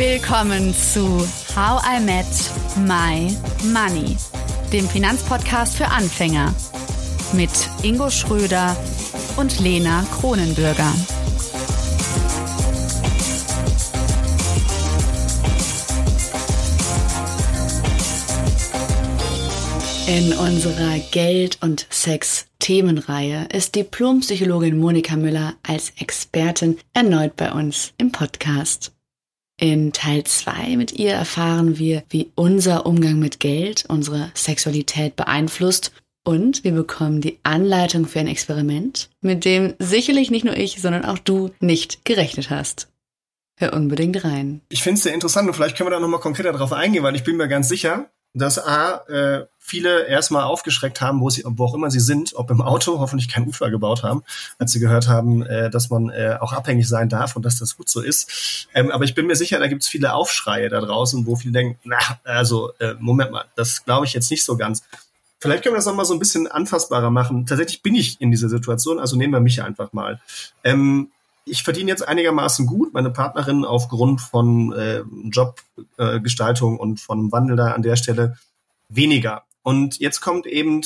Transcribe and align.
Willkommen 0.00 0.72
zu 0.72 1.28
How 1.54 1.82
I 1.84 2.00
Met 2.00 2.24
My 2.86 3.36
Money, 3.70 4.16
dem 4.72 4.88
Finanzpodcast 4.88 5.76
für 5.76 5.88
Anfänger 5.88 6.54
mit 7.34 7.50
Ingo 7.82 8.08
Schröder 8.08 8.74
und 9.36 9.60
Lena 9.60 10.02
Kronenbürger. 10.10 10.90
In 20.06 20.32
unserer 20.32 20.98
Geld- 21.10 21.58
und 21.60 21.86
Sex-Themenreihe 21.90 23.48
ist 23.52 23.74
Diplompsychologin 23.74 24.78
Monika 24.78 25.16
Müller 25.16 25.56
als 25.62 25.92
Expertin 25.98 26.78
erneut 26.94 27.36
bei 27.36 27.52
uns 27.52 27.92
im 27.98 28.10
Podcast. 28.10 28.92
In 29.60 29.92
Teil 29.92 30.24
2 30.24 30.78
mit 30.78 30.98
ihr 30.98 31.12
erfahren 31.12 31.76
wir, 31.76 32.02
wie 32.08 32.32
unser 32.34 32.86
Umgang 32.86 33.18
mit 33.18 33.40
Geld 33.40 33.84
unsere 33.88 34.32
Sexualität 34.34 35.16
beeinflusst 35.16 35.92
und 36.24 36.64
wir 36.64 36.72
bekommen 36.72 37.20
die 37.20 37.38
Anleitung 37.42 38.06
für 38.06 38.20
ein 38.20 38.26
Experiment, 38.26 39.10
mit 39.20 39.44
dem 39.44 39.74
sicherlich 39.78 40.30
nicht 40.30 40.46
nur 40.46 40.56
ich, 40.56 40.80
sondern 40.80 41.04
auch 41.04 41.18
du 41.18 41.50
nicht 41.60 42.06
gerechnet 42.06 42.48
hast. 42.48 42.88
Hör 43.58 43.74
unbedingt 43.74 44.24
rein. 44.24 44.62
Ich 44.70 44.82
finde 44.82 44.96
es 44.96 45.02
sehr 45.02 45.12
interessant 45.12 45.46
und 45.46 45.52
vielleicht 45.52 45.76
können 45.76 45.88
wir 45.88 45.94
da 45.94 46.00
nochmal 46.00 46.20
konkreter 46.20 46.52
drauf 46.52 46.72
eingehen, 46.72 47.02
weil 47.02 47.14
ich 47.14 47.24
bin 47.24 47.36
mir 47.36 47.46
ganz 47.46 47.68
sicher, 47.68 48.10
dass 48.34 48.58
A, 48.58 48.96
äh, 49.08 49.46
viele 49.58 50.06
erstmal 50.06 50.44
aufgeschreckt 50.44 51.00
haben, 51.00 51.20
wo, 51.20 51.30
sie, 51.30 51.42
wo 51.44 51.64
auch 51.64 51.74
immer 51.74 51.90
sie 51.90 52.00
sind, 52.00 52.34
ob 52.34 52.50
im 52.50 52.60
Auto, 52.60 52.98
hoffentlich 52.98 53.28
keinen 53.28 53.46
Unfall 53.46 53.70
gebaut 53.70 54.02
haben, 54.02 54.22
als 54.58 54.72
sie 54.72 54.80
gehört 54.80 55.08
haben, 55.08 55.44
äh, 55.46 55.70
dass 55.70 55.90
man 55.90 56.10
äh, 56.10 56.36
auch 56.40 56.52
abhängig 56.52 56.88
sein 56.88 57.08
darf 57.08 57.36
und 57.36 57.44
dass 57.44 57.58
das 57.58 57.76
gut 57.76 57.88
so 57.88 58.00
ist. 58.00 58.68
Ähm, 58.74 58.90
aber 58.90 59.04
ich 59.04 59.14
bin 59.14 59.26
mir 59.26 59.36
sicher, 59.36 59.58
da 59.58 59.68
gibt 59.68 59.82
es 59.82 59.88
viele 59.88 60.12
Aufschreie 60.14 60.68
da 60.68 60.80
draußen, 60.80 61.26
wo 61.26 61.36
viele 61.36 61.52
denken, 61.52 61.78
na, 61.84 61.98
also 62.24 62.72
äh, 62.78 62.94
Moment 62.98 63.30
mal, 63.30 63.44
das 63.54 63.84
glaube 63.84 64.06
ich 64.06 64.12
jetzt 64.12 64.30
nicht 64.30 64.44
so 64.44 64.56
ganz. 64.56 64.82
Vielleicht 65.38 65.62
können 65.62 65.74
wir 65.74 65.78
das 65.78 65.86
nochmal 65.86 66.04
so 66.04 66.12
ein 66.12 66.18
bisschen 66.18 66.46
anfassbarer 66.48 67.10
machen. 67.10 67.46
Tatsächlich 67.46 67.82
bin 67.82 67.94
ich 67.94 68.20
in 68.20 68.30
dieser 68.30 68.48
Situation, 68.48 68.98
also 68.98 69.16
nehmen 69.16 69.32
wir 69.32 69.40
mich 69.40 69.62
einfach 69.62 69.92
mal. 69.92 70.20
Ähm, 70.64 71.10
ich 71.50 71.62
verdiene 71.62 71.90
jetzt 71.90 72.06
einigermaßen 72.06 72.66
gut. 72.66 72.92
Meine 72.94 73.10
Partnerin 73.10 73.64
aufgrund 73.64 74.20
von 74.20 74.72
äh, 74.72 75.02
Jobgestaltung 75.30 76.76
äh, 76.76 76.80
und 76.80 77.00
von 77.00 77.32
Wandel 77.32 77.56
da 77.56 77.72
an 77.72 77.82
der 77.82 77.96
Stelle 77.96 78.38
weniger. 78.88 79.44
Und 79.62 79.98
jetzt 79.98 80.20
kommt 80.20 80.46
eben 80.46 80.82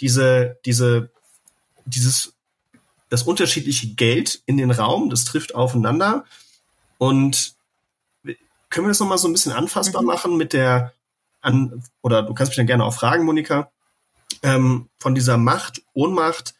diese, 0.00 0.58
diese, 0.64 1.10
dieses, 1.84 2.34
das 3.08 3.22
unterschiedliche 3.22 3.94
Geld 3.94 4.42
in 4.46 4.56
den 4.56 4.70
Raum, 4.70 5.10
das 5.10 5.24
trifft 5.24 5.54
aufeinander. 5.54 6.24
Und 6.98 7.54
können 8.70 8.86
wir 8.86 8.90
das 8.90 9.00
nochmal 9.00 9.18
so 9.18 9.28
ein 9.28 9.32
bisschen 9.32 9.52
anfassbar 9.52 10.02
mhm. 10.02 10.08
machen 10.08 10.36
mit 10.36 10.52
der, 10.52 10.92
an, 11.40 11.82
oder 12.02 12.22
du 12.22 12.34
kannst 12.34 12.50
mich 12.50 12.56
dann 12.56 12.66
gerne 12.66 12.84
auch 12.84 12.94
fragen, 12.94 13.24
Monika, 13.24 13.70
ähm, 14.42 14.88
von 14.98 15.14
dieser 15.14 15.36
Macht, 15.36 15.82
Ohnmacht, 15.94 16.54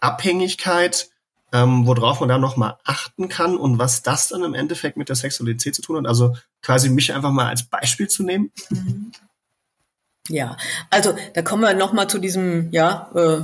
Abhängigkeit, 0.00 1.10
ähm, 1.56 1.86
worauf 1.86 2.20
man 2.20 2.28
da 2.28 2.38
nochmal 2.38 2.76
achten 2.84 3.28
kann 3.28 3.56
und 3.56 3.78
was 3.78 4.02
das 4.02 4.28
dann 4.28 4.44
im 4.44 4.52
Endeffekt 4.54 4.98
mit 4.98 5.08
der 5.08 5.16
Sexualität 5.16 5.74
zu 5.74 5.80
tun 5.80 5.96
hat. 5.96 6.06
Also 6.06 6.36
quasi 6.60 6.90
mich 6.90 7.14
einfach 7.14 7.30
mal 7.30 7.48
als 7.48 7.62
Beispiel 7.62 8.08
zu 8.08 8.24
nehmen. 8.24 8.52
Mhm. 8.68 9.12
Ja, 10.28 10.56
also 10.90 11.14
da 11.34 11.42
kommen 11.42 11.62
wir 11.62 11.72
nochmal 11.74 12.08
zu 12.08 12.18
diesem, 12.18 12.70
ja, 12.72 13.10
äh, 13.14 13.42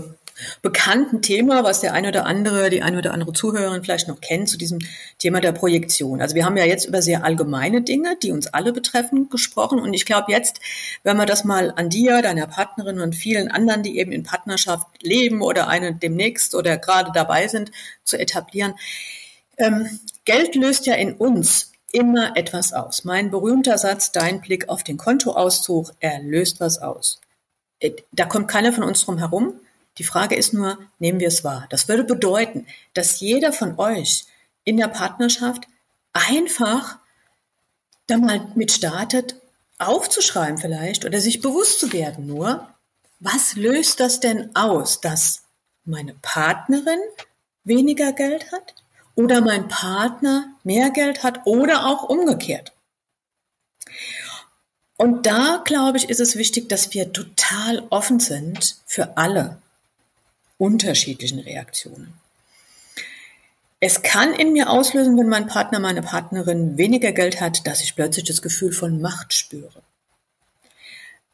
bekannten 0.63 1.23
Thema, 1.23 1.65
was 1.65 1.81
der 1.81 1.93
eine 1.93 2.09
oder 2.09 2.27
andere, 2.27 2.71
die 2.71 2.83
eine 2.83 2.99
oder 2.99 3.13
andere 3.13 3.33
Zuhörerin 3.33 3.83
vielleicht 3.83 4.09
noch 4.09 4.21
kennt, 4.21 4.49
zu 4.49 4.59
diesem 4.59 4.79
Thema 5.19 5.41
der 5.41 5.53
Projektion. 5.53 6.21
Also 6.21 6.35
wir 6.35 6.45
haben 6.45 6.57
ja 6.57 6.65
jetzt 6.65 6.87
über 6.87 7.03
sehr 7.03 7.25
allgemeine 7.25 7.83
Dinge, 7.83 8.17
die 8.23 8.33
uns 8.33 8.47
alle 8.47 8.73
betreffen, 8.73 9.29
gesprochen. 9.29 9.79
Und 9.79 9.95
ich 9.95 10.07
glaube 10.07 10.33
jetzt, 10.33 10.61
wenn 11.03 11.17
wir 11.17 11.27
das 11.27 11.45
mal 11.45 11.73
an 11.77 11.91
dir, 11.91 12.23
deiner 12.23 12.47
Partnerin 12.47 13.01
und 13.01 13.15
vielen 13.15 13.51
anderen, 13.51 13.83
die 13.83 13.99
eben 13.99 14.13
in 14.13 14.23
Partnerschaft 14.23 14.87
leben 15.03 15.43
oder 15.43 15.69
eine 15.69 15.95
demnächst 15.95 16.55
oder 16.55 16.77
gerade 16.79 17.11
dabei 17.15 17.49
sind, 17.49 17.71
zu 18.05 18.19
etablieren. 18.19 18.75
Ähm, 19.59 20.01
Geld 20.25 20.55
löst 20.55 20.87
ja 20.87 20.95
in 20.95 21.13
uns 21.15 21.73
immer 21.93 22.37
etwas 22.37 22.73
aus. 22.73 23.05
Mein 23.05 23.31
berühmter 23.31 23.79
Satz, 23.79 24.13
dein 24.13 24.41
Blick 24.41 24.69
auf 24.69 24.83
den 24.83 24.97
Kontoauszug, 24.97 25.93
er 26.01 26.21
löst 26.21 26.59
was 26.61 26.81
aus. 26.81 27.21
Äh, 27.79 27.93
da 28.13 28.25
kommt 28.25 28.49
keiner 28.49 28.73
von 28.73 28.85
uns 28.85 29.05
drum 29.05 29.19
herum. 29.19 29.61
Die 29.99 30.05
Frage 30.05 30.37
ist 30.37 30.55
nur, 30.55 30.79
nehmen 30.99 31.21
wir 31.21 31.29
es 31.29 31.45
wahr? 31.45 31.67
Das 31.71 31.89
würde 31.89 32.05
bedeuten, 32.05 32.67
dass 32.95 33.21
jeder 33.21 33.53
von 33.53 33.79
euch 33.79 34.25
in 34.65 34.77
der 34.77 34.89
Partnerschaft 34.89 35.65
einfach 36.13 36.99
da 38.07 38.19
mal 38.19 38.51
mit 38.55 38.73
startet, 38.73 39.37
aufzuschreiben 39.79 40.59
vielleicht 40.59 41.05
oder 41.05 41.21
sich 41.21 41.41
bewusst 41.41 41.81
zu 41.81 41.93
werden 41.93 42.27
nur, 42.27 42.69
was 43.21 43.55
löst 43.55 44.01
das 44.01 44.21
denn 44.21 44.55
aus, 44.55 45.01
dass 45.01 45.43
meine 45.85 46.15
Partnerin 46.23 47.01
weniger 47.65 48.13
Geld 48.13 48.53
hat 48.53 48.75
oder 49.15 49.41
mein 49.41 49.69
Partner 49.69 50.55
mehr 50.65 50.91
Geld 50.91 51.23
hat 51.23 51.47
oder 51.47 51.87
auch 51.87 52.05
umgekehrt. 52.05 52.73
Und 54.97 55.27
da, 55.27 55.63
glaube 55.65 55.99
ich, 55.99 56.09
ist 56.09 56.21
es 56.21 56.37
wichtig, 56.37 56.69
dass 56.69 56.95
wir 56.95 57.13
total 57.13 57.87
offen 57.91 58.21
sind 58.21 58.77
für 58.87 59.17
alle 59.17 59.62
unterschiedlichen 60.63 61.41
Reaktionen. 61.41 62.15
Es 63.81 64.03
kann 64.03 64.33
in 64.33 64.53
mir 64.53 64.71
auslösen, 64.71 65.19
wenn 65.19 65.29
mein 65.29 65.49
Partner, 65.49 65.81
meine 65.81 66.03
Partnerin 66.03 66.77
weniger 66.77 67.11
Geld 67.11 67.41
hat, 67.41 67.67
dass 67.67 67.83
ich 67.83 67.97
plötzlich 67.97 68.27
das 68.27 68.43
Gefühl 68.43 68.73
von 68.73 69.01
Macht 69.01 69.35
spüre. 69.35 69.83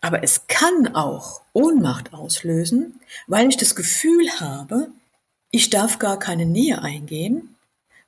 Aber 0.00 0.22
es 0.22 0.46
kann 0.46 0.94
auch 0.94 1.42
Ohnmacht 1.52 2.14
auslösen, 2.14 3.00
weil 3.26 3.50
ich 3.50 3.58
das 3.58 3.76
Gefühl 3.76 4.30
habe, 4.40 4.88
ich 5.50 5.68
darf 5.68 5.98
gar 5.98 6.18
keine 6.18 6.46
Nähe 6.46 6.80
eingehen, 6.80 7.54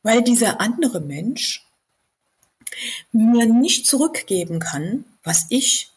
weil 0.03 0.23
dieser 0.23 0.59
andere 0.59 1.01
Mensch 1.01 1.67
mir 3.13 3.45
nicht 3.45 3.87
zurückgeben 3.87 4.59
kann, 4.59 5.05
was 5.23 5.45
ich 5.51 5.91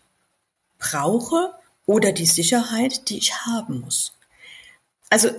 brauche 0.79 1.53
oder 1.85 2.11
die 2.11 2.25
Sicherheit, 2.25 3.07
die 3.07 3.19
ich 3.19 3.45
haben 3.45 3.79
muss. 3.79 4.11
Also 5.13 5.29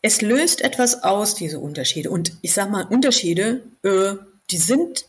es 0.00 0.22
löst 0.22 0.62
etwas 0.62 1.02
aus, 1.02 1.34
diese 1.34 1.60
Unterschiede. 1.60 2.10
Und 2.10 2.32
ich 2.40 2.54
sage 2.54 2.70
mal, 2.70 2.86
Unterschiede, 2.86 3.62
äh, 3.82 4.14
die 4.50 4.56
sind 4.56 5.04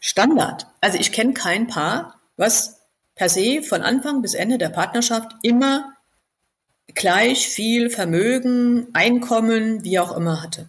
Standard. 0.00 0.66
Also 0.82 0.98
ich 0.98 1.12
kenne 1.12 1.32
kein 1.32 1.66
Paar, 1.66 2.20
was 2.36 2.82
per 3.14 3.30
se 3.30 3.62
von 3.62 3.80
Anfang 3.80 4.20
bis 4.20 4.34
Ende 4.34 4.58
der 4.58 4.68
Partnerschaft 4.68 5.32
immer 5.40 5.94
gleich 6.88 7.48
viel 7.48 7.88
Vermögen, 7.88 8.88
Einkommen, 8.92 9.82
wie 9.82 9.98
auch 9.98 10.14
immer 10.14 10.42
hatte. 10.42 10.68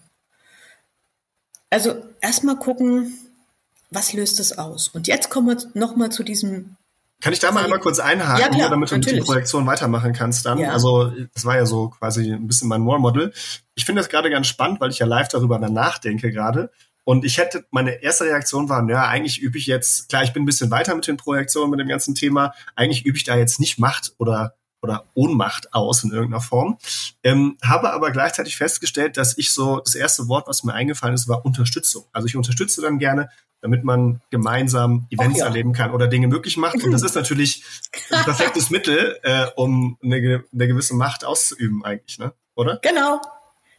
Also 1.70 2.02
erstmal 2.22 2.60
gucken, 2.60 3.14
was 3.90 4.14
löst 4.14 4.40
es 4.40 4.58
aus? 4.58 4.88
Und 4.88 5.08
jetzt 5.08 5.30
kommen 5.30 5.48
wir 5.48 5.70
nochmal 5.74 6.14
zu 6.14 6.24
diesem 6.24 6.78
kann 7.22 7.34
ich 7.34 7.40
da 7.40 7.52
mal 7.52 7.64
einmal 7.64 7.80
kurz 7.80 8.00
einhaken, 8.00 8.42
ja, 8.42 8.50
klar, 8.50 8.70
damit 8.70 8.92
du 8.92 8.96
natürlich. 8.96 9.20
mit 9.20 9.28
der 9.28 9.34
Projektion 9.34 9.66
weitermachen 9.66 10.14
kannst 10.14 10.46
dann? 10.46 10.58
Ja. 10.58 10.72
Also 10.72 11.12
das 11.34 11.46
war 11.46 11.58
ja 11.58 11.66
so 11.66 11.90
quasi 11.90 12.32
ein 12.32 12.48
bisschen 12.48 12.70
mein 12.70 12.84
Role 12.84 13.00
Model. 13.00 13.34
Ich 13.76 13.86
finde 13.86 14.02
das 14.02 14.10
gerade 14.10 14.30
ganz 14.30 14.48
spannend, 14.48 14.80
weil 14.80 14.92
ich 14.92 15.00
ja 15.00 15.06
live 15.06 15.28
darüber 15.28 15.60
nachdenke 15.60 16.32
gerade. 16.32 16.72
Und 17.04 17.26
ich 17.26 17.40
hätte, 17.40 17.66
meine 17.72 18.04
erste 18.04 18.26
Reaktion 18.26 18.70
war, 18.70 18.88
ja, 18.88 19.08
eigentlich 19.08 19.42
übe 19.42 19.58
ich 19.58 19.66
jetzt, 19.66 20.10
klar, 20.10 20.24
ich 20.24 20.32
bin 20.32 20.44
ein 20.44 20.46
bisschen 20.46 20.70
weiter 20.70 20.94
mit 20.94 21.08
den 21.08 21.18
Projektionen, 21.18 21.72
mit 21.72 21.80
dem 21.80 21.88
ganzen 21.88 22.14
Thema, 22.14 22.54
eigentlich 22.76 23.06
übe 23.06 23.18
ich 23.18 23.24
da 23.24 23.36
jetzt 23.36 23.60
nicht 23.60 23.80
Macht 23.80 24.14
oder 24.20 24.59
oder 24.82 25.06
Ohnmacht 25.14 25.74
aus 25.74 26.04
in 26.04 26.12
irgendeiner 26.12 26.42
Form. 26.42 26.78
Ähm, 27.24 27.58
habe 27.64 27.92
aber 27.92 28.12
gleichzeitig 28.12 28.58
festgestellt, 28.58 29.18
dass 29.18 29.38
ich 29.38 29.52
so, 29.52 29.80
das 29.80 29.96
erste 29.96 30.28
Wort, 30.28 30.48
was 30.48 30.64
mir 30.64 30.74
eingefallen 30.74 31.16
ist, 31.16 31.28
war 31.28 31.46
Unterstützung. 31.46 32.06
Also 32.12 32.28
ich 32.28 32.36
unterstütze 32.36 32.82
dann 32.82 33.00
gerne 33.00 33.30
damit 33.62 33.84
man 33.84 34.22
gemeinsam 34.30 35.08
Events 35.10 35.40
ja. 35.40 35.46
erleben 35.46 35.74
kann 35.74 35.92
oder 35.92 36.08
Dinge 36.08 36.28
möglich 36.28 36.58
macht. 36.58 36.84
Und 36.84 36.92
das 36.92 37.04
ist 37.04 37.16
natürlich 37.16 37.64
ein 38.12 38.24
perfektes 38.24 38.70
Mittel, 38.70 39.20
äh, 39.24 39.48
um 39.56 39.98
eine, 40.04 40.44
eine 40.54 40.68
gewisse 40.68 40.96
Macht 40.96 41.26
auszuüben 41.26 41.84
eigentlich, 41.84 42.20
ne? 42.20 42.34
Oder? 42.56 42.80
Genau. 42.82 43.22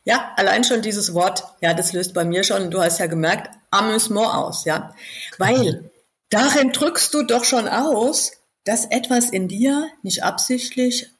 Ja, 0.05 0.33
allein 0.37 0.65
schon 0.65 0.83
dieses 0.83 1.13
Wort, 1.13 1.45
ja, 1.61 1.75
das 1.75 1.93
löst 1.93 2.15
bei 2.15 2.25
mir 2.25 2.43
schon, 2.43 2.71
du 2.71 2.81
hast 2.81 2.99
ja 2.99 3.07
gemerkt, 3.07 3.51
Amüsement 3.71 4.29
aus, 4.29 4.65
ja. 4.65 4.95
Weil 5.39 5.91
darin 6.31 6.73
drückst 6.73 7.13
du 7.13 7.23
doch 7.23 7.45
schon 7.45 7.69
aus, 7.69 8.33
dass 8.71 8.85
etwas 8.85 9.31
in 9.31 9.49
dir 9.49 9.91
nicht 10.05 10.23
absichtlich, 10.23 11.11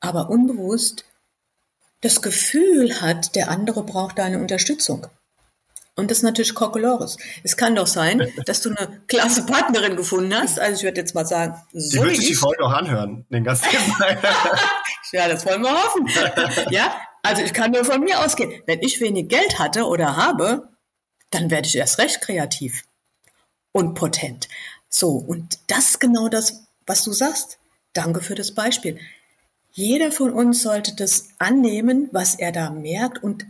aber 0.00 0.28
unbewusst 0.28 1.04
das 2.00 2.20
Gefühl 2.20 3.00
hat, 3.00 3.36
der 3.36 3.48
andere 3.48 3.84
braucht 3.84 4.18
deine 4.18 4.40
Unterstützung. 4.40 5.06
Und 5.94 6.10
das 6.10 6.18
ist 6.18 6.24
natürlich 6.24 6.56
Kokolores. 6.56 7.16
Es 7.44 7.56
kann 7.56 7.76
doch 7.76 7.86
sein, 7.86 8.28
dass 8.46 8.60
du 8.60 8.70
eine 8.70 9.02
klasse 9.06 9.46
Partnerin 9.46 9.94
gefunden 9.94 10.34
hast. 10.34 10.58
Also 10.58 10.78
ich 10.78 10.82
würde 10.82 11.00
jetzt 11.00 11.14
mal 11.14 11.24
sagen, 11.24 11.54
so 11.72 11.98
die 11.98 12.08
wird 12.08 12.16
sich 12.16 12.26
die 12.26 12.34
Folge 12.34 12.64
auch 12.64 12.72
anhören, 12.72 13.24
den 13.30 13.44
ganzen 13.44 13.66
Ja, 15.12 15.28
das 15.28 15.46
wollen 15.46 15.62
wir 15.62 15.70
hoffen. 15.70 16.08
ja, 16.72 16.92
also 17.22 17.40
ich 17.40 17.52
kann 17.52 17.70
nur 17.70 17.84
von 17.84 18.00
mir 18.00 18.18
ausgehen. 18.18 18.64
Wenn 18.66 18.80
ich 18.80 19.00
wenig 19.00 19.28
Geld 19.28 19.60
hatte 19.60 19.84
oder 19.84 20.16
habe, 20.16 20.70
dann 21.30 21.52
werde 21.52 21.68
ich 21.68 21.76
erst 21.76 22.00
recht 22.00 22.20
kreativ 22.20 22.82
und 23.70 23.94
potent. 23.94 24.48
So, 24.88 25.10
und 25.10 25.60
das 25.68 25.90
ist 25.90 26.00
genau 26.00 26.28
das, 26.28 26.65
was 26.86 27.02
du 27.02 27.12
sagst. 27.12 27.58
Danke 27.92 28.20
für 28.20 28.34
das 28.34 28.52
Beispiel. 28.52 28.98
Jeder 29.72 30.10
von 30.10 30.32
uns 30.32 30.62
sollte 30.62 30.94
das 30.94 31.28
annehmen, 31.38 32.08
was 32.12 32.34
er 32.34 32.52
da 32.52 32.70
merkt 32.70 33.22
und 33.22 33.46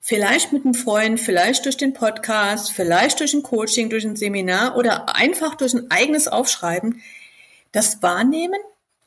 vielleicht 0.00 0.52
mit 0.52 0.64
einem 0.64 0.74
Freund, 0.74 1.20
vielleicht 1.20 1.66
durch 1.66 1.76
den 1.76 1.92
Podcast, 1.92 2.72
vielleicht 2.72 3.20
durch 3.20 3.34
ein 3.34 3.42
Coaching, 3.42 3.90
durch 3.90 4.04
ein 4.04 4.16
Seminar 4.16 4.76
oder 4.76 5.14
einfach 5.14 5.54
durch 5.54 5.74
ein 5.74 5.90
eigenes 5.90 6.28
Aufschreiben, 6.28 7.02
das 7.72 8.02
wahrnehmen 8.02 8.58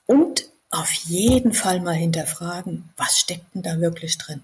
und 0.05 0.49
auf 0.69 0.91
jeden 0.91 1.53
Fall 1.53 1.81
mal 1.81 1.93
hinterfragen, 1.93 2.89
was 2.97 3.19
steckt 3.19 3.53
denn 3.53 3.61
da 3.61 3.79
wirklich 3.79 4.17
drin? 4.17 4.41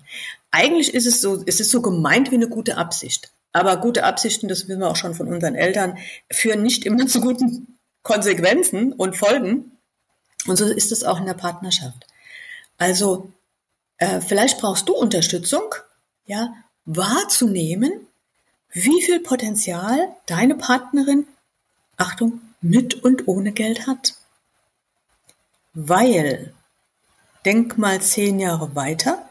Eigentlich 0.51 0.93
ist 0.93 1.07
es 1.07 1.21
so, 1.21 1.43
es 1.45 1.59
ist 1.59 1.71
so 1.71 1.81
gemeint 1.81 2.31
wie 2.31 2.35
eine 2.35 2.49
gute 2.49 2.77
Absicht. 2.77 3.31
Aber 3.51 3.77
gute 3.77 4.03
Absichten, 4.03 4.47
das 4.47 4.67
wissen 4.67 4.79
wir 4.79 4.89
auch 4.89 4.95
schon 4.95 5.15
von 5.15 5.27
unseren 5.27 5.55
Eltern, 5.55 5.97
führen 6.31 6.61
nicht 6.61 6.85
immer 6.85 7.07
zu 7.07 7.19
guten 7.19 7.78
Konsequenzen 8.03 8.93
und 8.93 9.17
Folgen. 9.17 9.77
Und 10.47 10.55
so 10.55 10.65
ist 10.65 10.91
es 10.91 11.03
auch 11.03 11.19
in 11.19 11.25
der 11.25 11.33
Partnerschaft. 11.33 12.07
Also, 12.77 13.31
äh, 13.97 14.21
vielleicht 14.21 14.59
brauchst 14.59 14.87
du 14.87 14.95
Unterstützung, 14.95 15.75
ja, 16.25 16.53
wahrzunehmen, 16.85 18.07
wie 18.71 19.01
viel 19.01 19.19
Potenzial 19.19 20.15
deine 20.25 20.55
Partnerin, 20.55 21.27
Achtung, 21.97 22.41
mit 22.61 23.03
und 23.03 23.27
ohne 23.27 23.51
Geld 23.51 23.87
hat. 23.87 24.15
Weil, 25.73 26.53
denk 27.45 27.77
mal 27.77 28.01
zehn 28.01 28.39
Jahre 28.39 28.75
weiter 28.75 29.29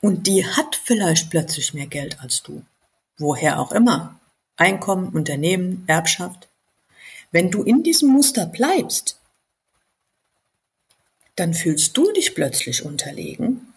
und 0.00 0.26
die 0.26 0.46
hat 0.46 0.76
vielleicht 0.76 1.30
plötzlich 1.30 1.74
mehr 1.74 1.86
Geld 1.86 2.20
als 2.20 2.42
du. 2.42 2.62
Woher 3.18 3.58
auch 3.60 3.72
immer. 3.72 4.20
Einkommen, 4.56 5.08
Unternehmen, 5.08 5.84
Erbschaft. 5.86 6.48
Wenn 7.36 7.50
du 7.50 7.62
in 7.62 7.82
diesem 7.82 8.08
Muster 8.08 8.46
bleibst, 8.46 9.20
dann 11.34 11.52
fühlst 11.52 11.94
du 11.94 12.10
dich 12.12 12.34
plötzlich 12.34 12.82
unterlegen. 12.82 13.74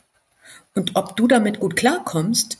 Und 0.75 0.95
ob 0.95 1.17
du 1.17 1.27
damit 1.27 1.59
gut 1.59 1.75
klarkommst, 1.75 2.59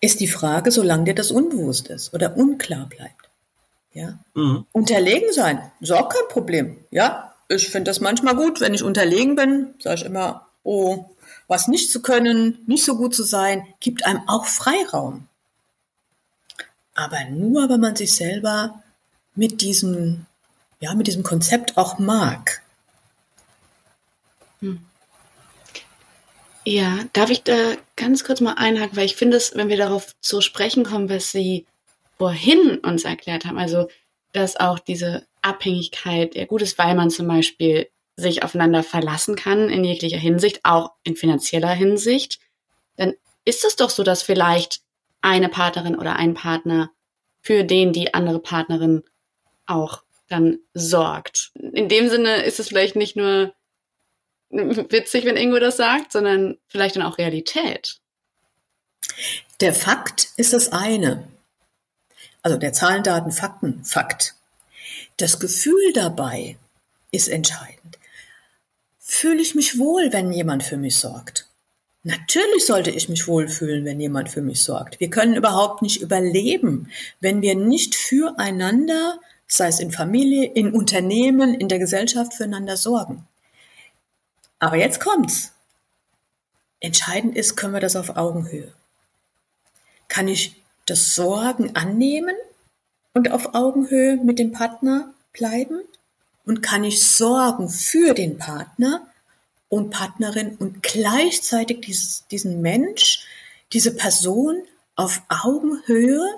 ist 0.00 0.20
die 0.20 0.26
Frage, 0.26 0.70
solange 0.70 1.04
dir 1.04 1.14
das 1.14 1.30
unbewusst 1.30 1.88
ist 1.88 2.14
oder 2.14 2.38
unklar 2.38 2.86
bleibt. 2.86 3.28
Ja? 3.92 4.18
Mhm. 4.32 4.64
Unterlegen 4.72 5.30
sein, 5.30 5.70
ist 5.80 5.92
auch 5.92 6.08
kein 6.08 6.26
Problem. 6.30 6.78
Ja, 6.90 7.34
ich 7.48 7.68
finde 7.68 7.90
das 7.90 8.00
manchmal 8.00 8.34
gut, 8.34 8.62
wenn 8.62 8.72
ich 8.72 8.82
unterlegen 8.82 9.36
bin, 9.36 9.74
sage 9.78 9.96
ich 9.96 10.06
immer, 10.06 10.48
oh, 10.62 11.04
was 11.48 11.68
nicht 11.68 11.92
zu 11.92 12.00
können, 12.00 12.64
nicht 12.66 12.86
so 12.86 12.96
gut 12.96 13.14
zu 13.14 13.24
sein, 13.24 13.66
gibt 13.78 14.06
einem 14.06 14.26
auch 14.26 14.46
Freiraum. 14.46 15.28
Aber 16.94 17.26
nur, 17.28 17.68
wenn 17.68 17.80
man 17.80 17.94
sich 17.94 18.16
selber 18.16 18.83
mit 19.34 19.60
diesem, 19.60 20.26
ja, 20.80 20.94
mit 20.94 21.06
diesem 21.06 21.22
Konzept 21.22 21.76
auch 21.76 21.98
mag. 21.98 22.62
Hm. 24.60 24.84
Ja, 26.64 27.00
darf 27.12 27.30
ich 27.30 27.42
da 27.42 27.74
ganz 27.96 28.24
kurz 28.24 28.40
mal 28.40 28.54
einhaken, 28.54 28.96
weil 28.96 29.04
ich 29.04 29.16
finde 29.16 29.36
es, 29.36 29.54
wenn 29.54 29.68
wir 29.68 29.76
darauf 29.76 30.14
zu 30.20 30.40
sprechen 30.40 30.84
kommen, 30.84 31.10
was 31.10 31.30
Sie 31.30 31.66
vorhin 32.16 32.78
uns 32.78 33.04
erklärt 33.04 33.44
haben, 33.44 33.58
also 33.58 33.88
dass 34.32 34.56
auch 34.56 34.78
diese 34.78 35.26
Abhängigkeit 35.42 36.34
ja 36.34 36.46
gut 36.46 36.62
ist, 36.62 36.78
weil 36.78 36.94
man 36.94 37.10
zum 37.10 37.28
Beispiel 37.28 37.88
sich 38.16 38.42
aufeinander 38.42 38.82
verlassen 38.82 39.36
kann 39.36 39.68
in 39.68 39.84
jeglicher 39.84 40.18
Hinsicht, 40.18 40.60
auch 40.64 40.92
in 41.02 41.16
finanzieller 41.16 41.72
Hinsicht, 41.72 42.38
dann 42.96 43.14
ist 43.44 43.64
es 43.64 43.76
doch 43.76 43.90
so, 43.90 44.02
dass 44.02 44.22
vielleicht 44.22 44.80
eine 45.20 45.48
Partnerin 45.48 45.96
oder 45.96 46.16
ein 46.16 46.34
Partner 46.34 46.90
für 47.40 47.64
den 47.64 47.92
die 47.92 48.14
andere 48.14 48.38
Partnerin 48.38 49.02
auch 49.66 50.02
dann 50.28 50.58
sorgt. 50.72 51.52
In 51.54 51.88
dem 51.88 52.08
Sinne 52.08 52.42
ist 52.44 52.60
es 52.60 52.68
vielleicht 52.68 52.96
nicht 52.96 53.16
nur 53.16 53.54
witzig, 54.50 55.24
wenn 55.24 55.36
Ingo 55.36 55.58
das 55.58 55.76
sagt, 55.76 56.12
sondern 56.12 56.58
vielleicht 56.68 56.96
dann 56.96 57.02
auch 57.02 57.18
Realität. 57.18 58.00
Der 59.60 59.74
Fakt 59.74 60.28
ist 60.36 60.52
das 60.52 60.72
eine. 60.72 61.28
Also 62.42 62.58
der 62.58 62.72
Zahlen, 62.72 63.02
Daten, 63.02 63.32
Fakten, 63.32 63.84
Fakt. 63.84 64.34
Das 65.16 65.40
Gefühl 65.40 65.92
dabei 65.92 66.56
ist 67.10 67.28
entscheidend. 67.28 67.98
Fühle 68.98 69.40
ich 69.40 69.54
mich 69.54 69.78
wohl, 69.78 70.12
wenn 70.12 70.32
jemand 70.32 70.62
für 70.62 70.76
mich 70.76 70.96
sorgt? 70.96 71.48
Natürlich 72.02 72.66
sollte 72.66 72.90
ich 72.90 73.08
mich 73.08 73.26
wohlfühlen, 73.26 73.84
wenn 73.84 73.98
jemand 73.98 74.28
für 74.28 74.42
mich 74.42 74.62
sorgt. 74.62 75.00
Wir 75.00 75.08
können 75.08 75.34
überhaupt 75.34 75.80
nicht 75.80 76.02
überleben, 76.02 76.90
wenn 77.20 77.40
wir 77.40 77.54
nicht 77.54 77.94
füreinander, 77.94 79.18
sei 79.46 79.68
es 79.68 79.80
in 79.80 79.90
Familie, 79.90 80.46
in 80.46 80.72
Unternehmen, 80.72 81.54
in 81.54 81.68
der 81.68 81.78
Gesellschaft, 81.78 82.34
füreinander 82.34 82.76
sorgen. 82.76 83.26
Aber 84.58 84.76
jetzt 84.76 85.00
kommt's. 85.00 85.52
Entscheidend 86.80 87.36
ist, 87.36 87.56
können 87.56 87.74
wir 87.74 87.80
das 87.80 87.96
auf 87.96 88.16
Augenhöhe. 88.16 88.72
Kann 90.08 90.28
ich 90.28 90.62
das 90.86 91.14
Sorgen 91.14 91.74
annehmen 91.76 92.36
und 93.14 93.30
auf 93.30 93.54
Augenhöhe 93.54 94.16
mit 94.16 94.38
dem 94.38 94.52
Partner 94.52 95.12
bleiben? 95.32 95.80
Und 96.46 96.62
kann 96.62 96.84
ich 96.84 97.02
sorgen 97.02 97.70
für 97.70 98.12
den 98.12 98.36
Partner 98.36 99.06
und 99.70 99.90
Partnerin 99.90 100.56
und 100.56 100.82
gleichzeitig 100.82 101.80
dieses, 101.80 102.26
diesen 102.28 102.60
Mensch, 102.60 103.26
diese 103.72 103.96
Person 103.96 104.62
auf 104.94 105.22
Augenhöhe 105.28 106.28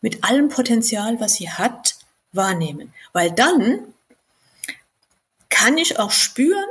mit 0.00 0.24
allem 0.24 0.48
Potenzial, 0.48 1.20
was 1.20 1.34
sie 1.34 1.50
hat, 1.50 1.96
wahrnehmen. 2.34 2.92
Weil 3.12 3.30
dann 3.30 3.80
kann 5.48 5.78
ich 5.78 5.98
auch 5.98 6.10
spüren, 6.10 6.64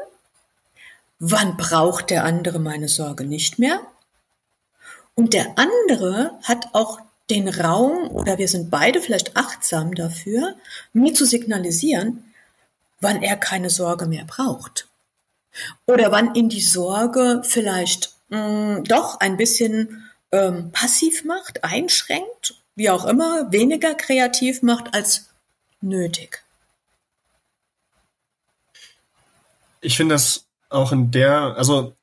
wann 1.20 1.58
braucht 1.58 2.10
der 2.10 2.26
andere 2.26 2.60
meine 2.60 2.90
Sorge 2.90 3.26
nicht 3.26 3.60
mehr. 3.60 3.80
Und 5.16 5.34
der 5.34 5.58
andere 5.58 6.38
hat 6.44 6.68
auch 6.74 7.00
den 7.30 7.48
Raum 7.48 8.10
oder 8.10 8.38
wir 8.38 8.48
sind 8.48 8.70
beide 8.70 9.00
vielleicht 9.02 9.38
achtsam 9.38 9.96
dafür, 9.96 10.56
mir 10.92 11.14
zu 11.14 11.26
signalisieren, 11.26 12.34
wann 13.00 13.22
er 13.22 13.38
keine 13.38 13.70
Sorge 13.70 14.06
mehr 14.06 14.26
braucht. 14.26 14.88
Oder 15.86 16.12
wann 16.12 16.36
ihn 16.36 16.50
die 16.50 16.62
Sorge 16.62 17.42
vielleicht 17.46 18.16
mh, 18.30 18.80
mm, 18.80 18.84
doch 18.86 19.20
ein 19.20 19.38
bisschen 19.38 20.10
ähm, 20.32 20.72
passiv 20.72 21.24
macht, 21.26 21.64
einschränkt, 21.64 22.56
wie 22.76 22.90
auch 22.90 23.06
immer, 23.06 23.52
weniger 23.52 23.94
kreativ 23.94 24.64
macht 24.64 24.94
als 24.94 25.30
nötig. 25.84 26.44
Ich 29.82 29.98
finde 29.98 30.16
das 30.16 30.48
auch 30.70 30.92
in 30.92 31.12
der, 31.12 31.56
also 31.58 31.96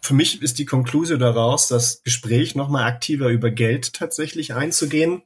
für 0.00 0.14
mich 0.14 0.40
ist 0.40 0.58
die 0.58 0.64
Konklusion 0.64 1.18
daraus, 1.18 1.68
das 1.68 2.02
Gespräch 2.02 2.54
nochmal 2.54 2.84
aktiver 2.84 3.28
über 3.28 3.50
Geld 3.50 3.92
tatsächlich 3.92 4.54
einzugehen, 4.54 5.22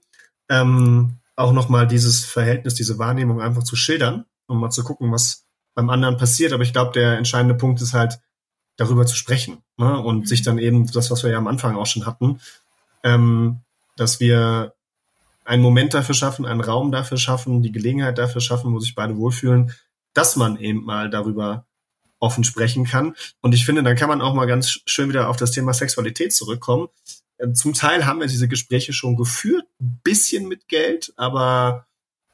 ähm, 0.49 1.19
auch 1.37 1.53
nochmal 1.53 1.87
dieses 1.87 2.25
Verhältnis, 2.25 2.75
diese 2.75 2.99
Wahrnehmung 2.99 3.41
einfach 3.41 3.63
zu 3.63 3.77
schildern 3.77 4.25
um 4.53 4.61
mal 4.61 4.71
zu 4.71 4.85
gucken, 4.85 5.11
was 5.11 5.47
beim 5.75 5.91
anderen 5.91 6.17
passiert. 6.17 6.53
Aber 6.53 6.63
ich 6.63 6.73
glaube, 6.73 6.93
der 6.93 7.19
entscheidende 7.19 7.55
Punkt 7.55 7.81
ist 7.81 7.95
halt, 7.95 8.21
darüber 8.77 9.05
zu 9.07 9.17
sprechen 9.17 9.63
ne? 9.77 9.99
und 9.99 10.21
mhm. 10.21 10.27
sich 10.27 10.43
dann 10.43 10.59
eben 10.59 10.91
das, 10.91 11.11
was 11.11 11.23
wir 11.23 11.31
ja 11.31 11.37
am 11.37 11.47
Anfang 11.47 11.77
auch 11.77 11.87
schon 11.87 12.07
hatten, 12.07 12.41
ähm, 13.05 13.61
dass 13.97 14.19
wir 14.19 14.75
einen 15.45 15.63
Moment 15.63 15.95
dafür 15.95 16.15
schaffen, 16.15 16.47
einen 16.47 16.61
Raum 16.61 16.93
dafür 16.93 17.19
schaffen, 17.19 17.63
die 17.63 17.73
Gelegenheit 17.73 18.19
dafür 18.19 18.41
schaffen, 18.41 18.73
wo 18.73 18.79
sich 18.79 18.95
beide 18.95 19.17
wohlfühlen, 19.17 19.73
dass 20.15 20.37
man 20.37 20.57
eben 20.59 20.85
mal 20.85 21.11
darüber 21.11 21.67
offen 22.19 22.45
sprechen 22.45 22.85
kann. 22.85 23.15
Und 23.41 23.53
ich 23.53 23.67
finde, 23.67 23.83
dann 23.83 23.97
kann 23.97 24.09
man 24.09 24.23
auch 24.23 24.35
mal 24.35 24.47
ganz 24.47 24.81
schön 24.87 25.09
wieder 25.09 25.29
auf 25.29 25.37
das 25.37 25.51
Thema 25.51 25.75
Sexualität 25.75 26.33
zurückkommen. 26.33 26.89
Äh, 27.39 27.53
zum 27.53 27.75
Teil 27.75 28.07
haben 28.07 28.21
wir 28.21 28.29
diese 28.29 28.49
Gespräche 28.49 28.93
schon 28.93 29.17
geführt, 29.17 29.67
ein 29.81 30.01
bisschen 30.05 30.47
mit 30.47 30.69
Geld, 30.69 31.13
aber 31.17 31.87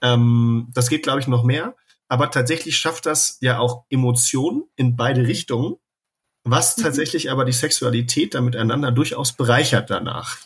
ähm, 0.03 0.69
das 0.75 0.89
geht, 0.89 1.03
glaube 1.03 1.21
ich, 1.21 1.27
noch 1.27 1.43
mehr. 1.43 1.75
Aber 2.09 2.31
tatsächlich 2.31 2.77
schafft 2.79 3.07
das 3.07 3.39
ja 3.41 3.59
auch 3.59 3.85
Emotionen 3.91 4.65
in 4.77 4.97
beide 4.97 5.27
Richtungen, 5.27 5.77
was 6.45 6.77
mhm. 6.77 6.83
tatsächlich 6.83 7.31
aber 7.31 7.45
die 7.45 7.53
Sexualität 7.53 8.35
da 8.35 8.41
miteinander 8.41 8.93
durchaus 8.93 9.33
bereichert 9.33 9.91
danach. 9.91 10.39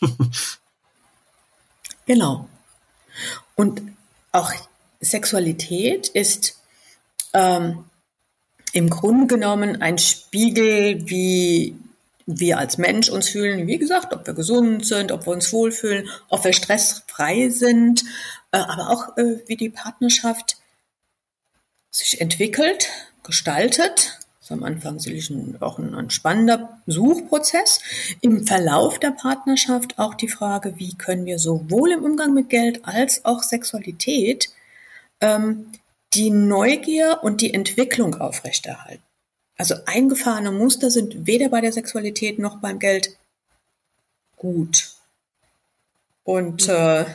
genau. 2.05 2.49
Und 3.55 3.81
auch 4.31 4.51
Sexualität 5.01 6.07
ist 6.09 6.59
ähm, 7.33 7.85
im 8.73 8.89
Grunde 8.89 9.27
genommen 9.27 9.81
ein 9.81 9.97
Spiegel, 9.97 11.07
wie 11.09 11.75
wir 12.25 12.57
als 12.57 12.77
Mensch 12.77 13.09
uns 13.09 13.29
fühlen, 13.29 13.67
wie 13.67 13.77
gesagt, 13.77 14.13
ob 14.13 14.25
wir 14.25 14.33
gesund 14.33 14.85
sind, 14.85 15.11
ob 15.11 15.27
wir 15.27 15.33
uns 15.33 15.51
wohlfühlen, 15.51 16.09
ob 16.29 16.43
wir 16.43 16.53
stressfrei 16.53 17.49
sind, 17.49 18.03
äh, 18.51 18.57
aber 18.57 18.89
auch 18.89 19.17
äh, 19.17 19.39
wie 19.47 19.57
die 19.57 19.69
Partnerschaft 19.69 20.57
sich 21.91 22.21
entwickelt, 22.21 22.89
gestaltet. 23.23 24.19
Das 24.43 24.51
ist 24.51 24.57
am 24.57 24.63
Anfang 24.65 24.99
sicherlich 24.99 25.61
auch 25.61 25.79
ein, 25.79 25.95
ein 25.95 26.09
spannender 26.09 26.81
Suchprozess. 26.85 27.79
Im 28.19 28.45
Verlauf 28.45 28.99
der 28.99 29.11
Partnerschaft 29.11 29.97
auch 29.97 30.15
die 30.15 30.27
Frage, 30.27 30.73
wie 30.75 30.97
können 30.97 31.25
wir 31.25 31.39
sowohl 31.39 31.93
im 31.93 32.03
Umgang 32.03 32.33
mit 32.33 32.49
Geld 32.49 32.83
als 32.83 33.23
auch 33.23 33.41
Sexualität 33.41 34.49
ähm, 35.21 35.71
die 36.13 36.29
Neugier 36.29 37.19
und 37.21 37.39
die 37.39 37.53
Entwicklung 37.53 38.19
aufrechterhalten. 38.19 39.01
Also 39.57 39.75
eingefahrene 39.85 40.51
Muster 40.51 40.91
sind 40.91 41.25
weder 41.25 41.47
bei 41.47 41.61
der 41.61 41.71
Sexualität 41.71 42.37
noch 42.37 42.57
beim 42.57 42.79
Geld 42.79 43.15
gut. 44.35 44.91
Und 46.25 46.67
mhm. 46.67 46.73
äh, 46.73 47.05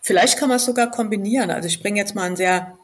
vielleicht 0.00 0.38
kann 0.38 0.48
man 0.48 0.56
es 0.56 0.64
sogar 0.64 0.90
kombinieren. 0.90 1.50
Also 1.50 1.68
ich 1.68 1.82
bringe 1.82 2.00
jetzt 2.00 2.14
mal 2.14 2.24
ein 2.24 2.36
sehr 2.36 2.78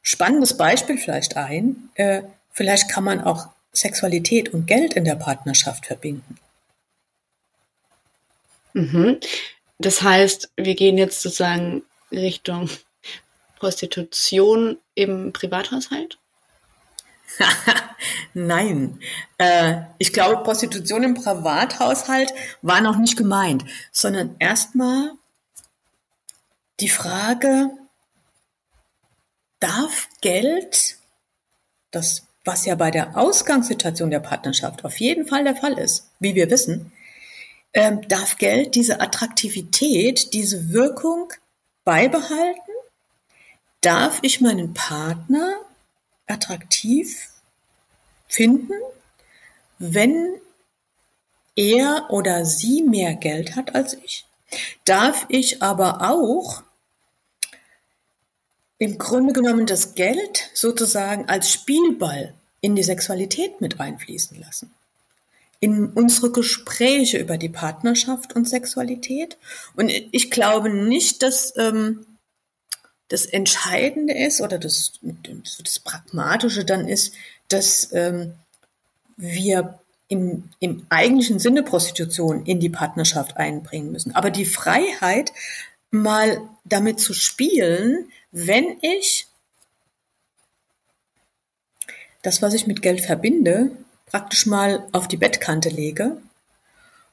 spannendes 0.00 0.56
Beispiel 0.56 0.96
vielleicht 0.96 1.36
ein. 1.36 1.90
Äh, 1.96 2.22
vielleicht 2.56 2.90
kann 2.90 3.04
man 3.04 3.20
auch 3.20 3.50
Sexualität 3.72 4.52
und 4.52 4.66
Geld 4.66 4.94
in 4.94 5.04
der 5.04 5.14
Partnerschaft 5.14 5.86
verbinden. 5.86 6.38
Mhm. 8.72 9.20
Das 9.78 10.02
heißt, 10.02 10.50
wir 10.56 10.74
gehen 10.74 10.96
jetzt 10.96 11.20
sozusagen 11.20 11.82
Richtung 12.10 12.70
Prostitution 13.58 14.78
im 14.94 15.32
Privathaushalt? 15.32 16.18
Nein, 18.34 19.00
äh, 19.36 19.82
ich 19.98 20.12
glaube, 20.12 20.42
Prostitution 20.42 21.02
im 21.02 21.14
Privathaushalt 21.14 22.32
war 22.62 22.80
noch 22.80 22.96
nicht 22.96 23.16
gemeint, 23.16 23.64
sondern 23.92 24.36
erstmal 24.38 25.12
die 26.80 26.88
Frage, 26.88 27.70
darf 29.60 30.08
Geld, 30.20 30.96
das, 31.90 32.25
was 32.46 32.64
ja 32.64 32.76
bei 32.76 32.90
der 32.90 33.16
Ausgangssituation 33.16 34.10
der 34.10 34.20
Partnerschaft 34.20 34.84
auf 34.84 34.98
jeden 34.98 35.26
Fall 35.26 35.44
der 35.44 35.56
Fall 35.56 35.78
ist, 35.78 36.10
wie 36.20 36.34
wir 36.34 36.48
wissen, 36.48 36.92
äh, 37.72 37.96
darf 38.08 38.38
Geld 38.38 38.74
diese 38.74 39.00
Attraktivität, 39.00 40.32
diese 40.32 40.72
Wirkung 40.72 41.32
beibehalten? 41.84 42.72
Darf 43.80 44.20
ich 44.22 44.40
meinen 44.40 44.74
Partner 44.74 45.56
attraktiv 46.26 47.28
finden, 48.28 48.72
wenn 49.78 50.40
er 51.56 52.06
oder 52.10 52.44
sie 52.44 52.82
mehr 52.82 53.14
Geld 53.14 53.56
hat 53.56 53.74
als 53.74 53.94
ich? 53.94 54.24
Darf 54.84 55.26
ich 55.28 55.62
aber 55.62 56.10
auch 56.10 56.62
im 58.78 58.98
Grunde 58.98 59.32
genommen 59.32 59.66
das 59.66 59.94
Geld 59.94 60.50
sozusagen 60.54 61.28
als 61.28 61.50
Spielball 61.50 62.34
in 62.60 62.76
die 62.76 62.82
Sexualität 62.82 63.60
mit 63.60 63.80
einfließen 63.80 64.38
lassen? 64.40 64.72
In 65.60 65.86
unsere 65.86 66.30
Gespräche 66.30 67.18
über 67.18 67.38
die 67.38 67.48
Partnerschaft 67.48 68.34
und 68.34 68.48
Sexualität? 68.48 69.38
Und 69.74 69.90
ich 69.90 70.30
glaube 70.30 70.68
nicht, 70.70 71.22
dass 71.22 71.56
ähm, 71.56 72.06
das 73.08 73.24
Entscheidende 73.26 74.14
ist 74.14 74.40
oder 74.40 74.58
das, 74.58 75.00
das 75.02 75.78
Pragmatische 75.78 76.64
dann 76.64 76.88
ist, 76.88 77.14
dass 77.48 77.92
ähm, 77.92 78.34
wir 79.16 79.78
im, 80.08 80.50
im 80.60 80.86
eigentlichen 80.88 81.38
Sinne 81.38 81.62
Prostitution 81.62 82.44
in 82.44 82.60
die 82.60 82.68
Partnerschaft 82.68 83.36
einbringen 83.36 83.92
müssen. 83.92 84.14
Aber 84.14 84.30
die 84.30 84.44
Freiheit, 84.44 85.32
mal 85.90 86.40
damit 86.64 87.00
zu 87.00 87.12
spielen, 87.12 88.10
wenn 88.32 88.76
ich 88.82 89.26
das, 92.26 92.42
was 92.42 92.54
ich 92.54 92.66
mit 92.66 92.82
Geld 92.82 93.00
verbinde, 93.00 93.70
praktisch 94.06 94.46
mal 94.46 94.86
auf 94.92 95.06
die 95.06 95.16
Bettkante 95.16 95.68
lege 95.68 96.16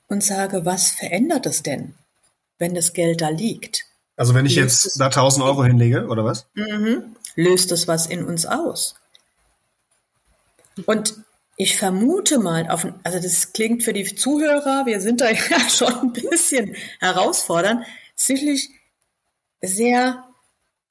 und 0.08 0.24
sage, 0.24 0.65
was 0.65 0.89
verändert 0.89 1.46
es 1.46 1.62
denn, 1.62 1.93
wenn 2.58 2.74
das 2.74 2.93
Geld 2.93 3.22
da 3.22 3.29
liegt? 3.29 3.86
Also 4.15 4.34
wenn 4.34 4.46
ich 4.46 4.55
löst 4.55 4.86
jetzt 4.86 5.00
da 5.00 5.05
1000 5.05 5.46
Euro 5.46 5.63
hinlege, 5.63 6.08
oder 6.08 6.25
was? 6.25 6.48
Mhm. 6.55 7.15
Löst 7.36 7.72
es 7.72 7.88
was 7.88 8.08
in 8.08 8.24
uns 8.25 8.46
aus? 8.46 8.96
Und 10.86 11.15
ich 11.58 11.77
vermute 11.77 12.39
mal, 12.39 12.67
auf, 12.70 12.88
also 13.03 13.20
das 13.20 13.53
klingt 13.53 13.84
für 13.84 13.93
die 13.93 14.15
Zuhörer, 14.15 14.88
wir 14.88 15.00
sind 15.00 15.22
da 15.22 15.29
ja 15.50 15.70
schon 15.70 15.93
ein 15.93 16.13
bisschen 16.13 16.75
herausfordernd, 17.00 17.86
sicherlich 18.15 18.72
sehr, 19.62 20.24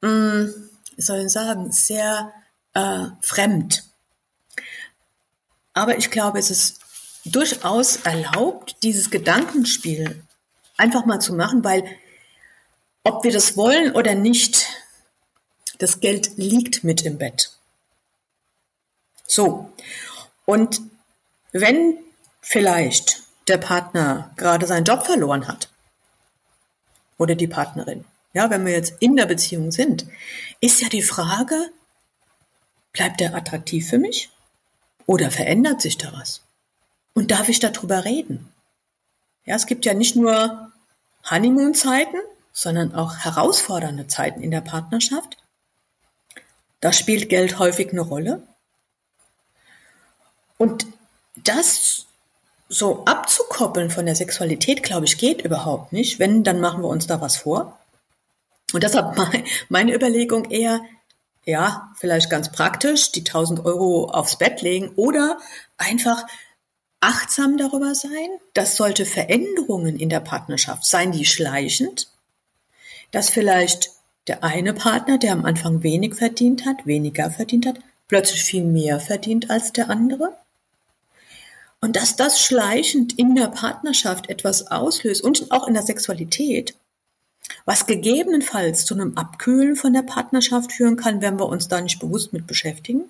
mh, 0.00 0.10
mm, 0.10 0.54
wie 0.96 1.02
soll 1.02 1.18
ich 1.26 1.32
sagen, 1.32 1.72
sehr 1.72 2.32
äh, 2.74 3.06
fremd. 3.20 3.91
Aber 5.74 5.96
ich 5.96 6.10
glaube, 6.10 6.38
es 6.38 6.50
ist 6.50 6.80
durchaus 7.24 7.96
erlaubt, 7.96 8.76
dieses 8.82 9.10
Gedankenspiel 9.10 10.22
einfach 10.76 11.06
mal 11.06 11.20
zu 11.20 11.34
machen, 11.34 11.64
weil 11.64 11.84
ob 13.04 13.24
wir 13.24 13.32
das 13.32 13.56
wollen 13.56 13.94
oder 13.94 14.14
nicht, 14.14 14.66
das 15.78 16.00
Geld 16.00 16.36
liegt 16.36 16.84
mit 16.84 17.02
im 17.02 17.18
Bett. 17.18 17.52
So. 19.26 19.72
Und 20.44 20.80
wenn 21.52 21.98
vielleicht 22.40 23.22
der 23.48 23.58
Partner 23.58 24.32
gerade 24.36 24.66
seinen 24.66 24.84
Job 24.84 25.04
verloren 25.04 25.48
hat 25.48 25.68
oder 27.18 27.34
die 27.34 27.48
Partnerin, 27.48 28.04
ja, 28.34 28.50
wenn 28.50 28.64
wir 28.64 28.72
jetzt 28.72 28.94
in 29.00 29.16
der 29.16 29.26
Beziehung 29.26 29.72
sind, 29.72 30.06
ist 30.60 30.80
ja 30.80 30.88
die 30.88 31.02
Frage, 31.02 31.70
bleibt 32.92 33.20
er 33.20 33.34
attraktiv 33.34 33.88
für 33.88 33.98
mich 33.98 34.30
oder 35.06 35.30
verändert 35.30 35.80
sich 35.80 35.98
da 35.98 36.12
was? 36.12 36.42
Und 37.14 37.30
darf 37.30 37.48
ich 37.48 37.60
darüber 37.60 38.04
reden? 38.04 38.52
Ja, 39.44 39.56
es 39.56 39.66
gibt 39.66 39.84
ja 39.84 39.94
nicht 39.94 40.16
nur 40.16 40.72
Honeymoon-Zeiten, 41.28 42.18
sondern 42.52 42.94
auch 42.94 43.16
herausfordernde 43.16 44.06
Zeiten 44.06 44.42
in 44.42 44.50
der 44.50 44.60
Partnerschaft. 44.60 45.36
Da 46.80 46.92
spielt 46.92 47.28
Geld 47.28 47.58
häufig 47.58 47.90
eine 47.90 48.00
Rolle. 48.00 48.42
Und 50.58 50.86
das 51.36 52.06
so 52.68 53.04
abzukoppeln 53.04 53.90
von 53.90 54.06
der 54.06 54.16
Sexualität, 54.16 54.82
glaube 54.82 55.06
ich, 55.06 55.18
geht 55.18 55.42
überhaupt 55.42 55.92
nicht. 55.92 56.18
Wenn, 56.18 56.44
dann 56.44 56.60
machen 56.60 56.82
wir 56.82 56.88
uns 56.88 57.06
da 57.06 57.20
was 57.20 57.36
vor. 57.36 57.78
Und 58.72 58.82
deshalb 58.82 59.16
meine 59.68 59.94
Überlegung 59.94 60.50
eher, 60.50 60.80
ja, 61.44 61.92
vielleicht 61.96 62.30
ganz 62.30 62.52
praktisch, 62.52 63.12
die 63.12 63.20
1000 63.20 63.64
Euro 63.64 64.06
aufs 64.10 64.36
Bett 64.36 64.62
legen 64.62 64.90
oder 64.96 65.38
einfach 65.76 66.24
achtsam 67.00 67.56
darüber 67.58 67.94
sein. 67.94 68.28
Das 68.54 68.76
sollte 68.76 69.04
Veränderungen 69.04 69.98
in 69.98 70.08
der 70.08 70.20
Partnerschaft 70.20 70.84
sein, 70.84 71.12
die 71.12 71.24
schleichend 71.24 72.12
dass 73.12 73.30
vielleicht 73.30 73.92
der 74.26 74.42
eine 74.42 74.74
Partner, 74.74 75.18
der 75.18 75.32
am 75.32 75.44
Anfang 75.44 75.84
wenig 75.84 76.14
verdient 76.16 76.66
hat, 76.66 76.86
weniger 76.86 77.30
verdient 77.30 77.66
hat, 77.66 77.78
plötzlich 78.08 78.42
viel 78.42 78.64
mehr 78.64 78.98
verdient 78.98 79.50
als 79.50 79.72
der 79.72 79.90
andere. 79.90 80.36
Und 81.80 81.96
dass 81.96 82.16
das 82.16 82.40
schleichend 82.40 83.18
in 83.18 83.34
der 83.34 83.48
Partnerschaft 83.48 84.28
etwas 84.28 84.68
auslöst 84.68 85.22
und 85.22 85.50
auch 85.50 85.68
in 85.68 85.74
der 85.74 85.82
Sexualität, 85.82 86.74
was 87.64 87.86
gegebenenfalls 87.86 88.84
zu 88.84 88.94
einem 88.94 89.16
Abkühlen 89.16 89.76
von 89.76 89.92
der 89.92 90.02
Partnerschaft 90.02 90.72
führen 90.72 90.96
kann, 90.96 91.22
wenn 91.22 91.38
wir 91.38 91.46
uns 91.46 91.68
da 91.68 91.80
nicht 91.80 92.00
bewusst 92.00 92.32
mit 92.32 92.46
beschäftigen. 92.46 93.04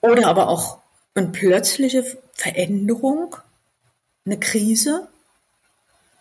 Oder 0.00 0.26
aber 0.28 0.48
auch 0.48 0.78
eine 1.14 1.28
plötzliche 1.28 2.04
Veränderung, 2.34 3.36
eine 4.24 4.38
Krise, 4.38 5.08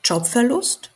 Jobverlust. 0.04 0.92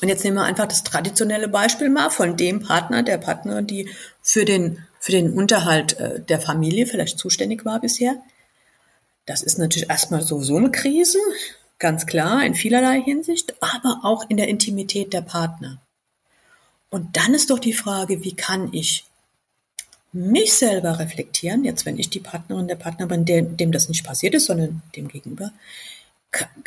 Und 0.00 0.08
jetzt 0.08 0.24
nehmen 0.24 0.36
wir 0.36 0.44
einfach 0.44 0.66
das 0.66 0.82
traditionelle 0.82 1.48
Beispiel 1.48 1.88
mal 1.88 2.10
von 2.10 2.36
dem 2.36 2.60
Partner, 2.60 3.02
der 3.02 3.18
Partnerin, 3.18 3.66
die 3.66 3.90
für 4.20 4.44
den, 4.44 4.84
für 4.98 5.12
den 5.12 5.32
Unterhalt 5.32 5.98
äh, 6.00 6.20
der 6.20 6.40
Familie 6.40 6.86
vielleicht 6.86 7.18
zuständig 7.18 7.64
war 7.64 7.80
bisher. 7.80 8.16
Das 9.26 9.42
ist 9.42 9.58
natürlich 9.58 9.88
erstmal 9.88 10.22
so, 10.22 10.42
so 10.42 10.56
eine 10.56 10.72
Krise, 10.72 11.18
ganz 11.82 12.06
klar, 12.06 12.46
in 12.46 12.54
vielerlei 12.54 13.02
Hinsicht, 13.02 13.54
aber 13.60 14.00
auch 14.04 14.30
in 14.30 14.36
der 14.36 14.46
Intimität 14.46 15.12
der 15.12 15.20
Partner. 15.20 15.78
Und 16.90 17.16
dann 17.16 17.34
ist 17.34 17.50
doch 17.50 17.58
die 17.58 17.72
Frage, 17.72 18.22
wie 18.22 18.36
kann 18.36 18.72
ich 18.72 19.04
mich 20.12 20.52
selber 20.52 21.00
reflektieren, 21.00 21.64
jetzt 21.64 21.84
wenn 21.84 21.98
ich 21.98 22.08
die 22.08 22.20
Partnerin, 22.20 22.68
der 22.68 22.76
Partner 22.76 23.06
bin, 23.06 23.24
dem, 23.24 23.56
dem 23.56 23.72
das 23.72 23.88
nicht 23.88 24.04
passiert 24.04 24.34
ist, 24.34 24.46
sondern 24.46 24.80
dem 24.94 25.08
gegenüber, 25.08 25.52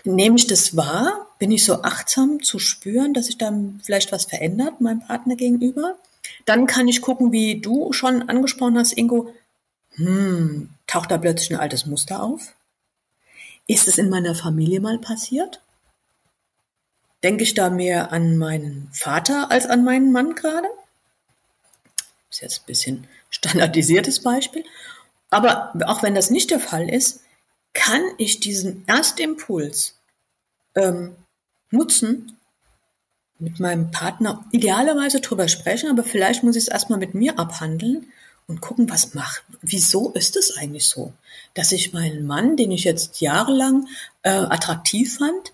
nehme 0.03 0.35
ich 0.35 0.47
das 0.47 0.75
wahr? 0.75 1.27
Bin 1.39 1.51
ich 1.51 1.63
so 1.63 1.81
achtsam 1.83 2.43
zu 2.43 2.59
spüren, 2.59 3.13
dass 3.13 3.27
sich 3.27 3.37
dann 3.37 3.79
vielleicht 3.83 4.11
was 4.11 4.25
verändert 4.25 4.81
meinem 4.81 4.99
Partner 4.99 5.37
gegenüber? 5.37 5.95
Dann 6.43 6.67
kann 6.67 6.89
ich 6.89 7.01
gucken, 7.01 7.31
wie 7.31 7.61
du 7.61 7.93
schon 7.93 8.27
angesprochen 8.27 8.77
hast, 8.77 8.97
Ingo, 8.97 9.33
hm, 9.91 10.71
taucht 10.87 11.09
da 11.09 11.17
plötzlich 11.17 11.51
ein 11.51 11.59
altes 11.59 11.85
Muster 11.85 12.21
auf? 12.21 12.53
Ist 13.67 13.87
es 13.87 13.97
in 13.97 14.09
meiner 14.09 14.35
Familie 14.35 14.79
mal 14.79 14.99
passiert? 14.99 15.61
Denke 17.23 17.43
ich 17.43 17.55
da 17.55 17.69
mehr 17.69 18.11
an 18.11 18.37
meinen 18.37 18.89
Vater 18.91 19.49
als 19.49 19.65
an 19.65 19.83
meinen 19.83 20.11
Mann 20.11 20.35
gerade? 20.35 20.67
Ist 22.29 22.41
jetzt 22.41 22.61
ein 22.61 22.65
bisschen 22.67 23.07
standardisiertes 23.29 24.21
Beispiel. 24.21 24.63
Aber 25.29 25.73
auch 25.87 26.03
wenn 26.03 26.15
das 26.15 26.29
nicht 26.29 26.51
der 26.51 26.59
Fall 26.59 26.89
ist, 26.89 27.21
kann 27.73 28.01
ich 28.17 28.39
diesen 28.39 28.87
Erstimpuls 28.87 29.95
ähm, 30.75 31.15
nutzen 31.71 32.37
mit 33.39 33.59
meinem 33.59 33.91
Partner 33.91 34.45
idealerweise 34.51 35.19
drüber 35.19 35.47
sprechen, 35.47 35.89
aber 35.89 36.03
vielleicht 36.03 36.43
muss 36.43 36.55
ich 36.55 36.63
es 36.63 36.67
erstmal 36.69 36.99
mit 36.99 37.15
mir 37.15 37.37
abhandeln 37.37 38.07
und 38.47 38.61
gucken, 38.61 38.89
was 38.89 39.13
macht. 39.13 39.43
Wieso 39.61 40.11
ist 40.11 40.35
es 40.35 40.55
eigentlich 40.57 40.85
so, 40.85 41.13
dass 41.53 41.71
ich 41.71 41.93
meinen 41.93 42.25
Mann, 42.25 42.57
den 42.57 42.71
ich 42.71 42.83
jetzt 42.83 43.21
jahrelang 43.21 43.87
äh, 44.21 44.29
attraktiv 44.29 45.17
fand, 45.17 45.51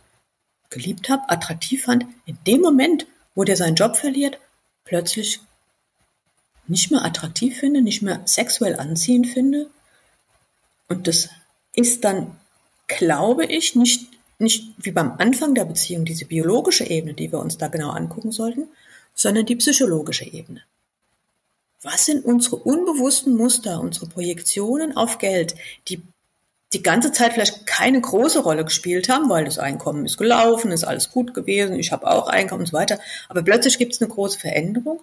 geliebt 0.70 1.10
habe, 1.10 1.30
attraktiv 1.30 1.86
fand, 1.86 2.06
in 2.26 2.38
dem 2.48 2.62
Moment, 2.62 3.08
wo 3.36 3.44
der 3.44 3.56
seinen 3.56 3.76
Job 3.76 3.96
verliert, 3.96 4.40
plötzlich 4.84 5.40
nicht 6.68 6.92
mehr 6.92 7.04
attraktiv 7.04 7.58
finde, 7.60 7.82
nicht 7.82 8.02
mehr 8.02 8.22
sexuell 8.26 8.76
anziehend 8.76 9.28
finde. 9.28 9.70
Und 10.88 11.08
das 11.08 11.30
ist 11.74 12.04
dann, 12.04 12.38
glaube 12.88 13.46
ich, 13.46 13.76
nicht, 13.76 14.08
nicht 14.40 14.74
wie 14.78 14.92
beim 14.92 15.14
Anfang 15.18 15.56
der 15.56 15.66
Beziehung 15.66 16.06
diese 16.06 16.26
biologische 16.26 16.86
Ebene, 16.86 17.14
die 17.14 17.32
wir 17.32 17.40
uns 17.40 17.58
da 17.58 17.68
genau 17.68 17.92
angucken 17.92 18.32
sollten, 18.32 18.68
sondern 19.14 19.46
die 19.46 19.56
psychologische 19.56 20.26
Ebene. 20.26 20.62
Was 21.84 22.06
sind 22.06 22.26
unsere 22.26 22.58
unbewussten 22.58 23.36
Muster, 23.36 23.80
unsere 23.80 24.06
Projektionen 24.06 24.96
auf 24.96 25.18
Geld, 25.18 25.56
die 25.88 26.04
die 26.74 26.84
ganze 26.84 27.12
Zeit 27.12 27.34
vielleicht 27.34 27.66
keine 27.66 28.00
große 28.00 28.40
Rolle 28.40 28.64
gespielt 28.64 29.10
haben, 29.10 29.30
weil 29.30 29.46
das 29.46 29.58
Einkommen 29.58 30.06
ist 30.06 30.18
gelaufen, 30.18 30.72
ist 30.72 30.86
alles 30.86 31.10
gut 31.10 31.34
gewesen, 31.34 31.78
ich 31.78 31.92
habe 31.92 32.10
auch 32.10 32.28
Einkommen 32.28 32.62
und 32.62 32.68
so 32.68 32.74
weiter. 32.74 33.00
Aber 33.28 33.42
plötzlich 33.42 33.78
gibt 33.78 33.94
es 33.94 34.02
eine 34.02 34.10
große 34.10 34.40
Veränderung 34.40 35.02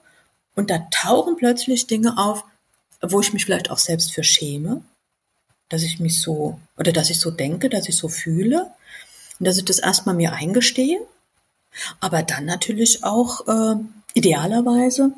und 0.54 0.70
da 0.70 0.86
tauchen 0.90 1.36
plötzlich 1.36 1.86
Dinge 1.86 2.16
auf, 2.16 2.44
wo 3.02 3.20
ich 3.20 3.32
mich 3.32 3.44
vielleicht 3.44 3.70
auch 3.70 3.78
selbst 3.78 4.12
für 4.12 4.24
schäme, 4.24 4.82
dass 5.68 5.82
ich 5.82 6.00
mich 6.00 6.20
so 6.22 6.58
oder 6.78 6.92
dass 6.92 7.10
ich 7.10 7.20
so 7.20 7.30
denke, 7.30 7.68
dass 7.68 7.88
ich 7.88 7.96
so 7.96 8.08
fühle 8.08 8.70
und 9.38 9.46
dass 9.46 9.58
ich 9.58 9.64
das 9.64 9.78
erstmal 9.78 10.14
mir 10.14 10.32
eingestehe, 10.32 11.00
aber 12.00 12.22
dann 12.22 12.46
natürlich 12.46 13.04
auch 13.04 13.46
äh, 13.46 13.76
idealerweise 14.14 15.12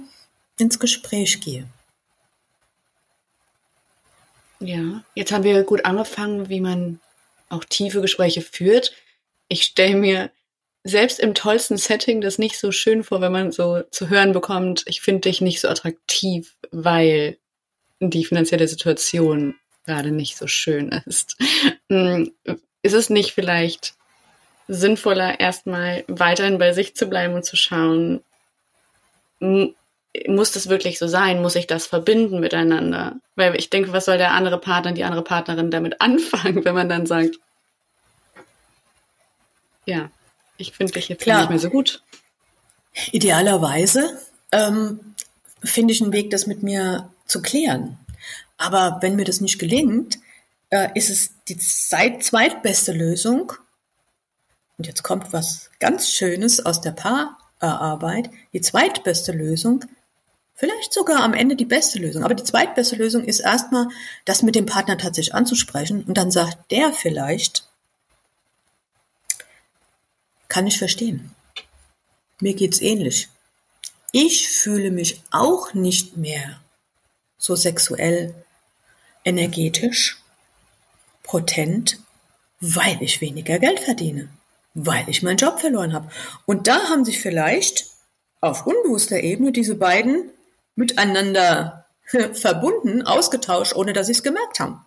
ins 0.60 0.78
Gespräch 0.78 1.40
gehe. 1.40 1.66
Ja, 4.60 5.02
jetzt 5.14 5.32
haben 5.32 5.44
wir 5.44 5.62
gut 5.64 5.84
angefangen, 5.84 6.48
wie 6.48 6.60
man 6.60 7.00
auch 7.48 7.64
tiefe 7.64 8.00
Gespräche 8.00 8.42
führt. 8.42 8.92
Ich 9.48 9.64
stelle 9.64 9.96
mir 9.96 10.30
selbst 10.84 11.18
im 11.18 11.34
tollsten 11.34 11.76
Setting 11.76 12.20
das 12.20 12.38
nicht 12.38 12.58
so 12.58 12.72
schön 12.72 13.04
vor, 13.04 13.20
wenn 13.20 13.32
man 13.32 13.52
so 13.52 13.82
zu 13.90 14.08
hören 14.08 14.32
bekommt, 14.32 14.84
ich 14.86 15.00
finde 15.00 15.22
dich 15.22 15.40
nicht 15.40 15.60
so 15.60 15.68
attraktiv, 15.68 16.56
weil 16.70 17.38
die 18.00 18.24
finanzielle 18.24 18.68
Situation 18.68 19.56
gerade 19.84 20.10
nicht 20.10 20.36
so 20.36 20.46
schön 20.46 20.88
ist. 21.06 21.36
Hm, 21.90 22.32
ist 22.82 22.94
es 22.94 23.10
nicht 23.10 23.32
vielleicht 23.32 23.94
sinnvoller, 24.68 25.40
erstmal 25.40 26.04
weiterhin 26.06 26.58
bei 26.58 26.72
sich 26.72 26.94
zu 26.94 27.08
bleiben 27.08 27.34
und 27.34 27.44
zu 27.44 27.56
schauen, 27.56 28.22
muss 30.26 30.52
das 30.52 30.68
wirklich 30.68 30.98
so 30.98 31.06
sein? 31.06 31.42
Muss 31.42 31.54
ich 31.54 31.66
das 31.66 31.86
verbinden 31.86 32.40
miteinander? 32.40 33.16
Weil 33.36 33.54
ich 33.56 33.70
denke, 33.70 33.92
was 33.92 34.06
soll 34.06 34.18
der 34.18 34.32
andere 34.32 34.58
Partner, 34.58 34.92
die 34.92 35.04
andere 35.04 35.22
Partnerin 35.22 35.70
damit 35.70 36.00
anfangen, 36.00 36.64
wenn 36.64 36.74
man 36.74 36.88
dann 36.88 37.06
sagt, 37.06 37.36
ja, 39.86 40.10
ich 40.56 40.72
finde 40.72 40.92
dich 40.92 41.08
jetzt 41.08 41.22
Klar. 41.22 41.40
nicht 41.40 41.50
mehr 41.50 41.58
so 41.58 41.70
gut. 41.70 42.02
Idealerweise 43.12 44.20
ähm, 44.52 45.14
finde 45.62 45.92
ich 45.92 46.02
einen 46.02 46.12
Weg, 46.12 46.30
das 46.30 46.46
mit 46.46 46.62
mir 46.62 47.10
zu 47.26 47.40
klären. 47.40 47.98
Aber 48.58 48.98
wenn 49.00 49.16
mir 49.16 49.24
das 49.24 49.40
nicht 49.40 49.58
gelingt, 49.58 50.18
äh, 50.70 50.88
ist 50.94 51.08
es 51.08 51.30
die 51.48 51.56
zweitbeste 51.56 52.92
Lösung. 52.92 53.52
Und 54.76 54.86
jetzt 54.86 55.02
kommt 55.02 55.32
was 55.32 55.70
ganz 55.78 56.10
Schönes 56.10 56.64
aus 56.64 56.80
der 56.80 56.92
Paararbeit. 56.92 58.30
Die 58.52 58.60
zweitbeste 58.60 59.32
Lösung 59.32 59.84
Vielleicht 60.60 60.92
sogar 60.92 61.22
am 61.22 61.32
Ende 61.32 61.56
die 61.56 61.64
beste 61.64 61.98
Lösung. 61.98 62.22
Aber 62.22 62.34
die 62.34 62.44
zweitbeste 62.44 62.94
Lösung 62.96 63.24
ist 63.24 63.40
erstmal, 63.40 63.88
das 64.26 64.42
mit 64.42 64.54
dem 64.54 64.66
Partner 64.66 64.98
tatsächlich 64.98 65.34
anzusprechen. 65.34 66.04
Und 66.04 66.18
dann 66.18 66.30
sagt 66.30 66.70
der 66.70 66.92
vielleicht, 66.92 67.66
kann 70.48 70.66
ich 70.66 70.76
verstehen. 70.76 71.30
Mir 72.42 72.52
geht's 72.52 72.82
ähnlich. 72.82 73.30
Ich 74.12 74.50
fühle 74.50 74.90
mich 74.90 75.22
auch 75.30 75.72
nicht 75.72 76.18
mehr 76.18 76.60
so 77.38 77.56
sexuell, 77.56 78.34
energetisch, 79.24 80.18
potent, 81.22 82.00
weil 82.60 83.02
ich 83.02 83.22
weniger 83.22 83.58
Geld 83.58 83.80
verdiene, 83.80 84.28
weil 84.74 85.08
ich 85.08 85.22
meinen 85.22 85.38
Job 85.38 85.58
verloren 85.58 85.94
habe. 85.94 86.10
Und 86.44 86.66
da 86.66 86.90
haben 86.90 87.06
sich 87.06 87.18
vielleicht 87.18 87.86
auf 88.42 88.66
unbewusster 88.66 89.20
Ebene 89.20 89.52
diese 89.52 89.74
beiden 89.74 90.30
miteinander 90.80 91.86
verbunden, 92.32 93.02
ausgetauscht, 93.02 93.76
ohne 93.76 93.92
dass 93.92 94.06
sie 94.06 94.12
es 94.12 94.22
gemerkt 94.22 94.58
haben. 94.58 94.80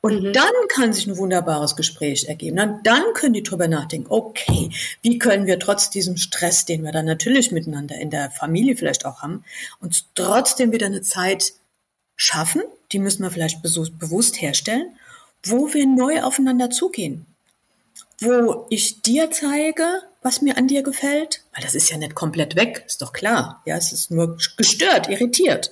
Und 0.00 0.22
mhm. 0.22 0.32
dann 0.32 0.52
kann 0.68 0.92
sich 0.92 1.06
ein 1.06 1.16
wunderbares 1.16 1.76
Gespräch 1.76 2.24
ergeben. 2.24 2.56
Dann, 2.56 2.82
dann 2.82 3.04
können 3.14 3.32
die 3.32 3.44
drüber 3.44 3.68
nachdenken, 3.68 4.08
okay, 4.10 4.70
wie 5.02 5.18
können 5.18 5.46
wir 5.46 5.58
trotz 5.60 5.88
diesem 5.88 6.16
Stress, 6.16 6.64
den 6.64 6.82
wir 6.84 6.92
dann 6.92 7.06
natürlich 7.06 7.52
miteinander 7.52 7.96
in 7.96 8.10
der 8.10 8.30
Familie 8.30 8.76
vielleicht 8.76 9.06
auch 9.06 9.22
haben, 9.22 9.44
uns 9.80 10.06
trotzdem 10.14 10.72
wieder 10.72 10.86
eine 10.86 11.02
Zeit 11.02 11.52
schaffen, 12.16 12.62
die 12.90 12.98
müssen 12.98 13.22
wir 13.22 13.30
vielleicht 13.30 13.62
bewusst 13.62 14.40
herstellen, 14.40 14.96
wo 15.44 15.72
wir 15.72 15.86
neu 15.86 16.22
aufeinander 16.22 16.70
zugehen. 16.70 17.26
Wo 18.20 18.66
ich 18.70 19.02
dir 19.02 19.30
zeige, 19.30 20.02
was 20.22 20.42
mir 20.42 20.56
an 20.56 20.66
dir 20.66 20.82
gefällt, 20.82 21.42
weil 21.54 21.62
das 21.62 21.74
ist 21.74 21.90
ja 21.90 21.96
nicht 21.96 22.14
komplett 22.14 22.56
weg, 22.56 22.84
ist 22.86 23.02
doch 23.02 23.12
klar. 23.12 23.62
Ja, 23.64 23.76
es 23.76 23.92
ist 23.92 24.10
nur 24.10 24.38
gestört, 24.56 25.08
irritiert. 25.08 25.70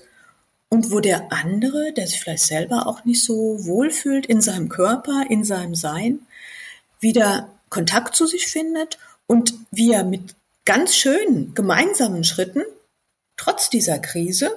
Und 0.68 0.90
wo 0.90 1.00
der 1.00 1.32
andere, 1.32 1.92
der 1.92 2.06
sich 2.06 2.20
vielleicht 2.20 2.44
selber 2.44 2.86
auch 2.86 3.04
nicht 3.04 3.24
so 3.24 3.64
wohlfühlt 3.64 4.26
in 4.26 4.40
seinem 4.40 4.68
Körper, 4.68 5.24
in 5.28 5.44
seinem 5.44 5.74
Sein, 5.74 6.20
wieder 7.00 7.50
Kontakt 7.68 8.16
zu 8.16 8.26
sich 8.26 8.46
findet 8.46 8.98
und 9.26 9.54
wie 9.70 9.92
er 9.92 10.04
mit 10.04 10.34
ganz 10.64 10.96
schönen 10.96 11.54
gemeinsamen 11.54 12.24
Schritten, 12.24 12.62
trotz 13.36 13.70
dieser 13.70 13.98
Krise, 13.98 14.50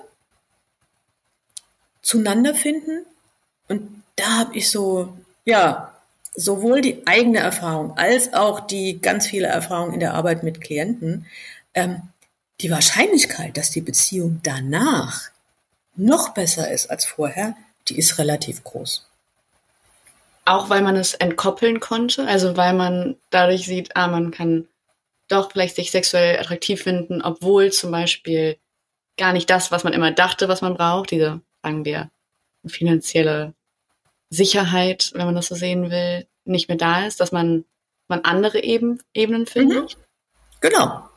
zueinander 2.02 2.56
finden. 2.56 3.06
Und 3.67 4.04
da 4.15 4.39
habe 4.39 4.58
ich 4.58 4.69
so, 4.69 5.13
ja, 5.45 5.93
sowohl 6.35 6.81
die 6.81 7.05
eigene 7.05 7.39
Erfahrung 7.39 7.97
als 7.97 8.33
auch 8.33 8.61
die 8.61 9.01
ganz 9.01 9.27
viele 9.27 9.47
Erfahrungen 9.47 9.93
in 9.93 9.99
der 9.99 10.13
Arbeit 10.13 10.43
mit 10.43 10.61
Klienten, 10.61 11.25
ähm, 11.73 12.01
die 12.61 12.71
Wahrscheinlichkeit, 12.71 13.57
dass 13.57 13.71
die 13.71 13.81
Beziehung 13.81 14.39
danach 14.43 15.29
noch 15.95 16.29
besser 16.33 16.71
ist 16.71 16.89
als 16.89 17.05
vorher, 17.05 17.55
die 17.87 17.97
ist 17.97 18.17
relativ 18.17 18.63
groß. 18.63 19.07
Auch 20.45 20.69
weil 20.69 20.81
man 20.81 20.95
es 20.95 21.13
entkoppeln 21.13 21.79
konnte, 21.79 22.25
also 22.27 22.57
weil 22.57 22.73
man 22.73 23.17
dadurch 23.29 23.65
sieht, 23.65 23.95
ah, 23.95 24.07
man 24.07 24.31
kann 24.31 24.67
doch 25.27 25.51
vielleicht 25.51 25.75
sich 25.75 25.91
sexuell 25.91 26.39
attraktiv 26.39 26.81
finden, 26.81 27.21
obwohl 27.21 27.71
zum 27.71 27.91
Beispiel 27.91 28.57
gar 29.17 29.33
nicht 29.33 29.49
das, 29.49 29.71
was 29.71 29.83
man 29.83 29.93
immer 29.93 30.11
dachte, 30.11 30.47
was 30.47 30.61
man 30.61 30.75
braucht, 30.75 31.11
diese, 31.11 31.41
sagen 31.61 31.85
wir, 31.85 32.09
finanzielle 32.65 33.53
Sicherheit, 34.29 35.11
wenn 35.15 35.25
man 35.25 35.35
das 35.35 35.47
so 35.47 35.55
sehen 35.55 35.89
will, 35.89 36.27
nicht 36.45 36.67
mehr 36.67 36.77
da 36.77 37.05
ist, 37.05 37.19
dass 37.19 37.31
man, 37.31 37.65
man 38.07 38.21
andere 38.21 38.63
Eben, 38.63 38.99
Ebenen 39.13 39.45
findet? 39.45 39.97
Mhm. 39.97 40.01
Genau. 40.61 41.09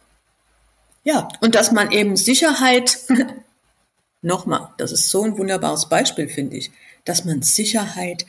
Ja, 1.05 1.29
und 1.41 1.55
dass 1.55 1.73
man 1.73 1.91
eben 1.91 2.17
Sicherheit, 2.17 2.99
nochmal, 4.23 4.69
das 4.79 4.93
ist 4.93 5.11
so 5.11 5.25
ein 5.25 5.37
wunderbares 5.37 5.89
Beispiel, 5.89 6.29
finde 6.29 6.57
ich, 6.57 6.71
dass 7.05 7.25
man 7.25 7.43
Sicherheit 7.43 8.25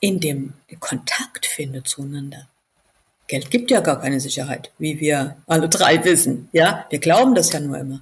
in 0.00 0.20
dem 0.20 0.52
Kontakt 0.80 1.46
findet 1.46 1.88
zueinander. 1.88 2.48
Geld 3.28 3.50
gibt 3.50 3.70
ja 3.70 3.80
gar 3.80 4.00
keine 4.00 4.20
Sicherheit, 4.20 4.72
wie 4.78 5.00
wir 5.00 5.36
alle 5.46 5.68
drei 5.68 6.04
wissen. 6.04 6.50
Ja, 6.52 6.84
wir 6.90 6.98
glauben 6.98 7.34
das 7.34 7.52
ja 7.52 7.60
nur 7.60 7.78
immer. 7.78 8.00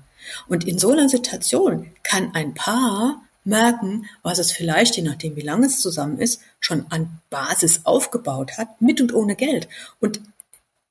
Und 0.48 0.66
in 0.66 0.78
so 0.78 0.90
einer 0.90 1.09
Situation 1.09 1.92
kann 2.02 2.35
ein 2.35 2.54
Paar 2.54 3.22
merken, 3.44 4.07
was 4.22 4.38
es 4.38 4.53
vielleicht, 4.53 4.96
je 4.96 5.03
nachdem 5.03 5.37
wie 5.37 5.42
lange 5.42 5.66
es 5.66 5.81
zusammen 5.81 6.18
ist, 6.18 6.40
schon 6.61 6.87
an 6.90 7.20
Basis 7.31 7.81
aufgebaut 7.85 8.59
hat, 8.59 8.81
mit 8.81 9.00
und 9.00 9.14
ohne 9.14 9.37
Geld. 9.37 9.68
Und 10.00 10.20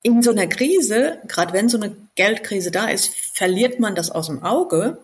in 0.01 0.21
so 0.21 0.31
einer 0.31 0.47
Krise, 0.47 1.19
gerade 1.27 1.53
wenn 1.53 1.69
so 1.69 1.77
eine 1.77 1.95
Geldkrise 2.15 2.71
da 2.71 2.87
ist, 2.87 3.13
verliert 3.13 3.79
man 3.79 3.95
das 3.95 4.11
aus 4.11 4.27
dem 4.27 4.43
Auge, 4.43 4.99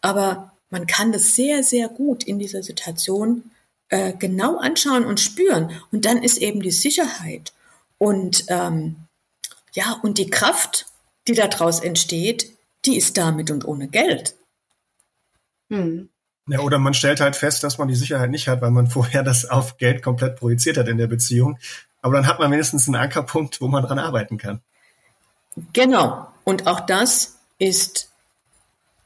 aber 0.00 0.52
man 0.70 0.86
kann 0.86 1.12
das 1.12 1.34
sehr, 1.34 1.62
sehr 1.62 1.88
gut 1.88 2.24
in 2.24 2.38
dieser 2.38 2.62
Situation 2.62 3.50
äh, 3.88 4.12
genau 4.12 4.56
anschauen 4.56 5.04
und 5.04 5.20
spüren. 5.20 5.70
Und 5.92 6.04
dann 6.04 6.22
ist 6.22 6.38
eben 6.38 6.62
die 6.62 6.70
Sicherheit 6.70 7.52
und 7.98 8.44
ähm, 8.48 8.96
ja 9.72 9.98
und 10.02 10.18
die 10.18 10.30
Kraft, 10.30 10.86
die 11.28 11.34
daraus 11.34 11.80
entsteht, 11.80 12.56
die 12.84 12.96
ist 12.96 13.18
da 13.18 13.32
mit 13.32 13.50
und 13.50 13.66
ohne 13.66 13.88
Geld. 13.88 14.36
Hm. 15.70 16.08
Ja, 16.48 16.60
oder 16.60 16.78
man 16.78 16.94
stellt 16.94 17.20
halt 17.20 17.36
fest, 17.36 17.62
dass 17.62 17.78
man 17.78 17.88
die 17.88 17.94
Sicherheit 17.94 18.30
nicht 18.30 18.48
hat, 18.48 18.60
weil 18.60 18.70
man 18.70 18.86
vorher 18.90 19.22
das 19.22 19.44
auf 19.44 19.76
Geld 19.76 20.02
komplett 20.02 20.36
projiziert 20.36 20.76
hat 20.76 20.88
in 20.88 20.98
der 20.98 21.06
Beziehung. 21.06 21.58
Aber 22.02 22.14
dann 22.14 22.26
hat 22.26 22.38
man 22.38 22.50
wenigstens 22.50 22.88
einen 22.88 22.96
Ankerpunkt, 22.96 23.60
wo 23.60 23.68
man 23.68 23.82
dran 23.84 23.98
arbeiten 23.98 24.38
kann. 24.38 24.60
Genau. 25.72 26.28
Und 26.44 26.66
auch 26.66 26.80
das 26.80 27.38
ist, 27.58 28.10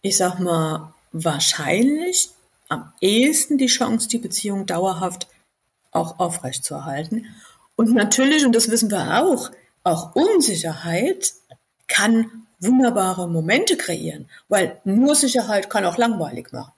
ich 0.00 0.16
sag 0.16 0.38
mal, 0.38 0.94
wahrscheinlich 1.12 2.30
am 2.68 2.92
ehesten 3.00 3.58
die 3.58 3.66
Chance, 3.66 4.08
die 4.08 4.18
Beziehung 4.18 4.66
dauerhaft 4.66 5.28
auch 5.90 6.18
aufrechtzuerhalten. 6.18 7.26
Und 7.76 7.94
natürlich, 7.94 8.44
und 8.44 8.54
das 8.54 8.70
wissen 8.70 8.90
wir 8.90 9.22
auch, 9.22 9.50
auch 9.82 10.14
Unsicherheit 10.14 11.32
kann 11.86 12.46
wunderbare 12.60 13.28
Momente 13.28 13.76
kreieren, 13.76 14.28
weil 14.48 14.80
nur 14.84 15.14
Sicherheit 15.14 15.70
kann 15.70 15.84
auch 15.84 15.98
langweilig 15.98 16.52
machen, 16.52 16.72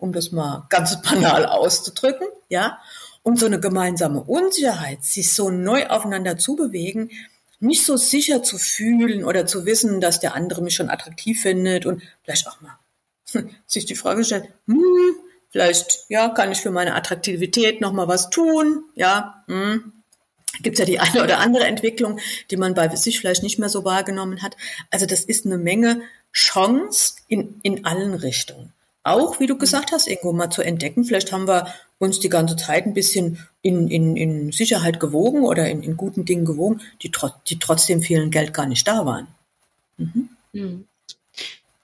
um 0.00 0.12
das 0.12 0.32
mal 0.32 0.66
ganz 0.68 1.00
banal 1.08 1.46
auszudrücken, 1.46 2.26
ja. 2.48 2.78
Und 3.22 3.38
so 3.38 3.46
eine 3.46 3.60
gemeinsame 3.60 4.22
Unsicherheit, 4.22 5.04
sich 5.04 5.32
so 5.32 5.50
neu 5.50 5.86
aufeinander 5.88 6.38
zu 6.38 6.56
bewegen, 6.56 7.10
nicht 7.60 7.84
so 7.84 7.98
sicher 7.98 8.42
zu 8.42 8.56
fühlen 8.56 9.24
oder 9.24 9.46
zu 9.46 9.66
wissen, 9.66 10.00
dass 10.00 10.20
der 10.20 10.34
andere 10.34 10.62
mich 10.62 10.74
schon 10.74 10.88
attraktiv 10.88 11.42
findet 11.42 11.84
und 11.84 12.02
vielleicht 12.22 12.48
auch 12.48 12.60
mal 12.62 12.78
sich 13.66 13.84
die 13.84 13.94
Frage 13.94 14.24
stellt, 14.24 14.48
hm, 14.66 15.14
vielleicht, 15.50 16.06
ja, 16.08 16.30
kann 16.30 16.50
ich 16.50 16.60
für 16.60 16.70
meine 16.70 16.94
Attraktivität 16.94 17.82
noch 17.82 17.92
mal 17.92 18.08
was 18.08 18.30
tun, 18.30 18.84
ja, 18.94 19.44
hm, 19.46 19.92
gibt 20.62 20.74
es 20.74 20.80
ja 20.80 20.84
die 20.86 20.98
eine 21.00 21.22
oder 21.22 21.38
andere 21.38 21.66
Entwicklung, 21.66 22.18
die 22.50 22.56
man 22.56 22.74
bei 22.74 22.94
sich 22.96 23.20
vielleicht 23.20 23.42
nicht 23.42 23.58
mehr 23.58 23.68
so 23.68 23.84
wahrgenommen 23.84 24.42
hat. 24.42 24.56
Also 24.90 25.06
das 25.06 25.24
ist 25.24 25.46
eine 25.46 25.58
Menge 25.58 26.02
Chance 26.32 27.14
in, 27.28 27.60
in 27.62 27.84
allen 27.84 28.14
Richtungen. 28.14 28.72
Auch, 29.10 29.40
wie 29.40 29.46
du 29.46 29.58
gesagt 29.58 29.92
hast, 29.92 30.06
irgendwo 30.06 30.32
mal 30.32 30.50
zu 30.50 30.62
entdecken, 30.62 31.04
vielleicht 31.04 31.32
haben 31.32 31.48
wir 31.48 31.66
uns 31.98 32.20
die 32.20 32.28
ganze 32.28 32.56
Zeit 32.56 32.86
ein 32.86 32.94
bisschen 32.94 33.46
in, 33.60 33.88
in, 33.88 34.16
in 34.16 34.52
Sicherheit 34.52 35.00
gewogen 35.00 35.42
oder 35.42 35.68
in, 35.68 35.82
in 35.82 35.96
guten 35.96 36.24
Dingen 36.24 36.44
gewogen, 36.44 36.80
die, 37.02 37.10
tro 37.10 37.30
die 37.48 37.58
trotzdem 37.58 38.02
vielen 38.02 38.30
Geld 38.30 38.54
gar 38.54 38.66
nicht 38.66 38.86
da 38.86 39.04
waren. 39.04 39.26
Mhm. 39.96 40.28
Mhm. 40.52 40.86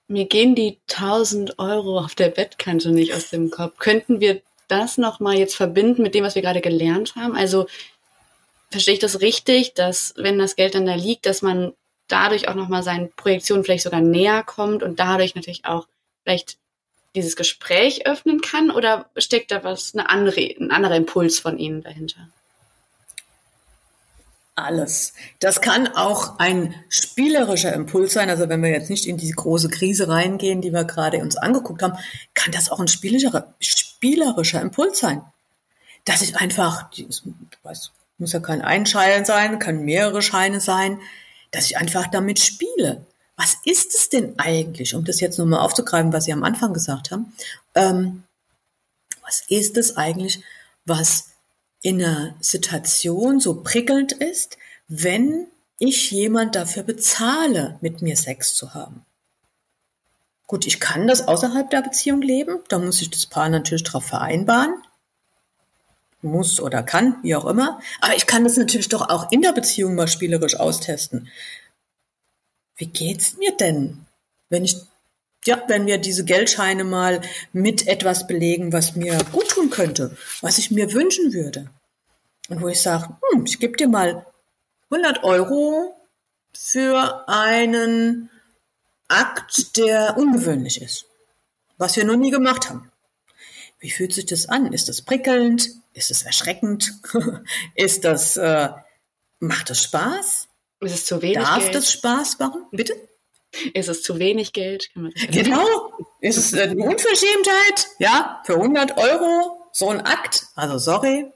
Mir 0.09 0.27
gehen 0.27 0.55
die 0.55 0.79
1000 0.89 1.59
Euro 1.59 1.99
auf 1.99 2.15
der 2.15 2.29
Bettkante 2.29 2.91
nicht 2.91 3.13
aus 3.13 3.31
dem 3.31 3.51
Kopf. 3.51 3.79
Könnten 3.79 4.21
wir 4.21 4.41
das 4.69 4.99
nochmal 4.99 5.37
jetzt 5.37 5.57
verbinden 5.57 6.03
mit 6.03 6.15
dem, 6.15 6.25
was 6.25 6.37
wir 6.37 6.43
gerade 6.43 6.61
gelernt 6.61 7.17
haben? 7.17 7.35
Also 7.35 7.67
verstehe 8.71 8.95
ich 8.95 9.01
das 9.01 9.21
richtig, 9.21 9.75
dass 9.75 10.15
wenn 10.17 10.39
das 10.39 10.57
Geld 10.57 10.75
dann 10.75 10.87
da 10.87 10.95
liegt, 10.95 11.27
dass 11.27 11.43
man 11.43 11.73
dadurch 12.09 12.49
auch 12.49 12.55
nochmal 12.55 12.83
seinen 12.83 13.11
Projektionen 13.13 13.65
vielleicht 13.65 13.85
sogar 13.85 14.01
näher 14.01 14.45
kommt 14.45 14.83
und 14.83 15.01
dadurch 15.01 15.35
natürlich 15.35 15.65
auch 15.65 15.89
vielleicht 16.23 16.59
dieses 17.17 17.35
Gespräch 17.35 18.07
öffnen 18.07 18.41
kann 18.41 18.71
oder 18.71 19.11
steckt 19.17 19.51
da 19.51 19.65
was, 19.65 19.95
eine 19.95 20.09
andere, 20.09 20.41
ein 20.41 20.71
anderer 20.71 20.97
Impuls 20.97 21.41
von 21.41 21.59
Ihnen 21.59 21.83
dahinter? 21.83 22.29
Alles. 24.55 25.13
Das 25.39 25.61
kann 25.61 25.87
auch 25.87 26.39
ein 26.39 26.75
spielerischer 26.89 27.75
Impuls 27.75 28.15
sein. 28.15 28.31
Also 28.31 28.49
wenn 28.49 28.63
wir 28.63 28.71
jetzt 28.71 28.89
nicht 28.89 29.07
in 29.07 29.19
die 29.19 29.31
große 29.31 29.69
Krise 29.69 30.09
reingehen, 30.09 30.63
die 30.63 30.73
wir 30.73 30.85
gerade 30.85 31.19
uns 31.19 31.37
angeguckt 31.37 31.83
haben, 31.83 31.99
kann 32.33 32.53
das 32.53 32.71
auch 32.71 32.81
ein 32.81 32.89
spielerischer, 32.89 33.55
spielerischer 33.61 34.63
Impuls 34.63 34.99
sein. 34.99 35.23
Dass 36.07 36.23
ich 36.23 36.37
einfach, 36.37 36.87
ich 36.95 37.07
weiß, 37.65 37.91
muss 38.17 38.33
ja 38.33 38.41
kein 38.41 38.63
Einschein 38.63 39.27
sein, 39.27 39.59
kann 39.59 39.85
mehrere 39.85 40.23
Scheine 40.23 40.61
sein, 40.61 41.01
dass 41.51 41.67
ich 41.67 41.77
einfach 41.77 42.07
damit 42.07 42.39
spiele. 42.39 43.05
Was 43.37 43.57
ist 43.65 43.95
es 43.95 44.09
denn 44.09 44.39
eigentlich, 44.39 44.95
um 44.95 45.05
das 45.05 45.21
jetzt 45.21 45.39
nochmal 45.39 45.61
aufzugreifen, 45.61 46.13
was 46.13 46.25
Sie 46.25 46.33
am 46.33 46.45
Anfang 46.45 46.73
gesagt 46.73 47.11
haben? 47.11 47.33
Ähm, 47.75 48.23
was 49.23 49.45
ist 49.49 49.77
es 49.77 49.97
eigentlich, 49.97 50.43
was 50.85 51.29
in 51.83 52.03
einer 52.03 52.35
Situation 52.41 53.41
so 53.41 53.63
prickelnd 53.63 54.13
ist, 54.13 54.57
wenn 54.89 55.47
ich 55.79 56.11
jemand 56.11 56.55
dafür 56.55 56.83
bezahle, 56.83 57.79
mit 57.81 58.01
mir 58.03 58.17
Sex 58.17 58.55
zu 58.55 58.73
haben? 58.73 59.05
Gut, 60.47 60.67
ich 60.67 60.81
kann 60.81 61.07
das 61.07 61.27
außerhalb 61.27 61.69
der 61.71 61.83
Beziehung 61.83 62.23
leben, 62.23 62.61
da 62.69 62.79
muss 62.79 63.03
ich 63.03 63.11
das 63.11 63.27
Paar 63.27 63.49
natürlich 63.49 63.83
darauf 63.83 64.05
vereinbaren 64.05 64.75
muss 66.27 66.61
oder 66.61 66.83
kann, 66.83 67.17
wie 67.23 67.35
auch 67.35 67.47
immer. 67.47 67.81
Aber 68.01 68.15
ich 68.17 68.27
kann 68.27 68.45
das 68.45 68.57
natürlich 68.57 68.89
doch 68.89 69.09
auch 69.09 69.31
in 69.31 69.43
der 69.43 69.53
Beziehung 69.53 69.95
mal 69.95 70.09
spielerisch 70.09 70.59
austesten. 70.59 71.29
Wie 72.77 72.87
geht's 72.87 73.37
mir 73.37 73.57
denn, 73.57 74.07
wenn 74.49 74.65
ich, 74.65 74.77
ja, 75.45 75.63
wenn 75.69 75.87
wir 75.87 75.99
diese 75.99 76.25
Geldscheine 76.25 76.85
mal 76.85 77.23
mit 77.53 77.87
etwas 77.87 78.27
belegen, 78.27 78.73
was 78.73 78.97
mir 78.97 79.19
gut 79.33 79.49
tun 79.49 79.71
könnte, 79.71 80.17
was 80.43 80.59
ich 80.59 80.71
mir 80.71 80.93
wünschen 80.93 81.33
würde? 81.33 81.71
Und 82.49 82.61
wo 82.61 82.69
ich 82.69 82.81
sage, 82.81 83.17
hm, 83.33 83.45
ich 83.45 83.59
gebe 83.59 83.77
dir 83.77 83.89
mal 83.89 84.27
100 84.91 85.25
Euro 85.25 85.97
für 86.55 87.29
einen 87.29 88.31
Akt, 89.09 89.77
der 89.77 90.17
ungewöhnlich 90.17 90.81
ist, 90.81 91.07
was 91.79 91.97
wir 91.97 92.05
noch 92.05 92.17
nie 92.17 92.31
gemacht 92.31 92.69
haben. 92.69 92.91
Wie 93.79 93.91
fühlt 93.91 94.13
sich 94.13 94.27
das 94.27 94.49
an? 94.49 94.73
Ist 94.73 94.89
das 94.89 95.03
prickelnd? 95.03 95.71
Ist 95.93 96.11
es 96.11 96.23
erschreckend? 96.23 96.95
ist 97.75 98.05
das, 98.05 98.37
äh, 98.37 98.71
macht 99.39 99.71
es 99.71 99.83
Spaß? 99.83 100.49
Ist 100.81 100.95
es 100.95 101.05
zu 101.07 101.23
wenig 101.23 101.39
Darf 101.39 101.59
Geld? 101.61 101.75
das 101.75 101.93
Spaß 101.93 102.39
machen? 102.39 102.67
Bitte? 102.71 102.95
Ist 103.73 103.89
es 103.89 104.03
zu 104.03 104.19
wenig 104.19 104.53
Geld? 104.53 104.91
genau. 105.31 105.93
Ist 106.21 106.37
es 106.37 106.53
eine 106.55 106.75
Unverschämtheit? 106.75 107.89
Ja, 107.99 108.43
für 108.45 108.55
100 108.55 108.99
Euro 108.99 109.69
so 109.73 109.89
ein 109.89 110.01
Akt. 110.01 110.47
Also 110.55 110.79
sorry. 110.79 111.27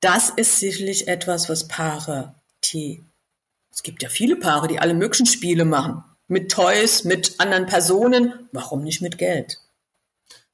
Das 0.00 0.30
ist 0.30 0.58
sicherlich 0.58 1.06
etwas, 1.06 1.48
was 1.48 1.68
Paare, 1.68 2.34
die, 2.64 3.04
es 3.72 3.82
gibt 3.82 4.02
ja 4.02 4.08
viele 4.08 4.36
Paare, 4.36 4.66
die 4.66 4.80
alle 4.80 4.94
möglichen 4.94 5.26
Spiele 5.26 5.64
machen. 5.64 6.02
Mit 6.26 6.50
Toys, 6.50 7.04
mit 7.04 7.38
anderen 7.38 7.66
Personen. 7.66 8.48
Warum 8.52 8.82
nicht 8.82 9.02
mit 9.02 9.18
Geld? 9.18 9.58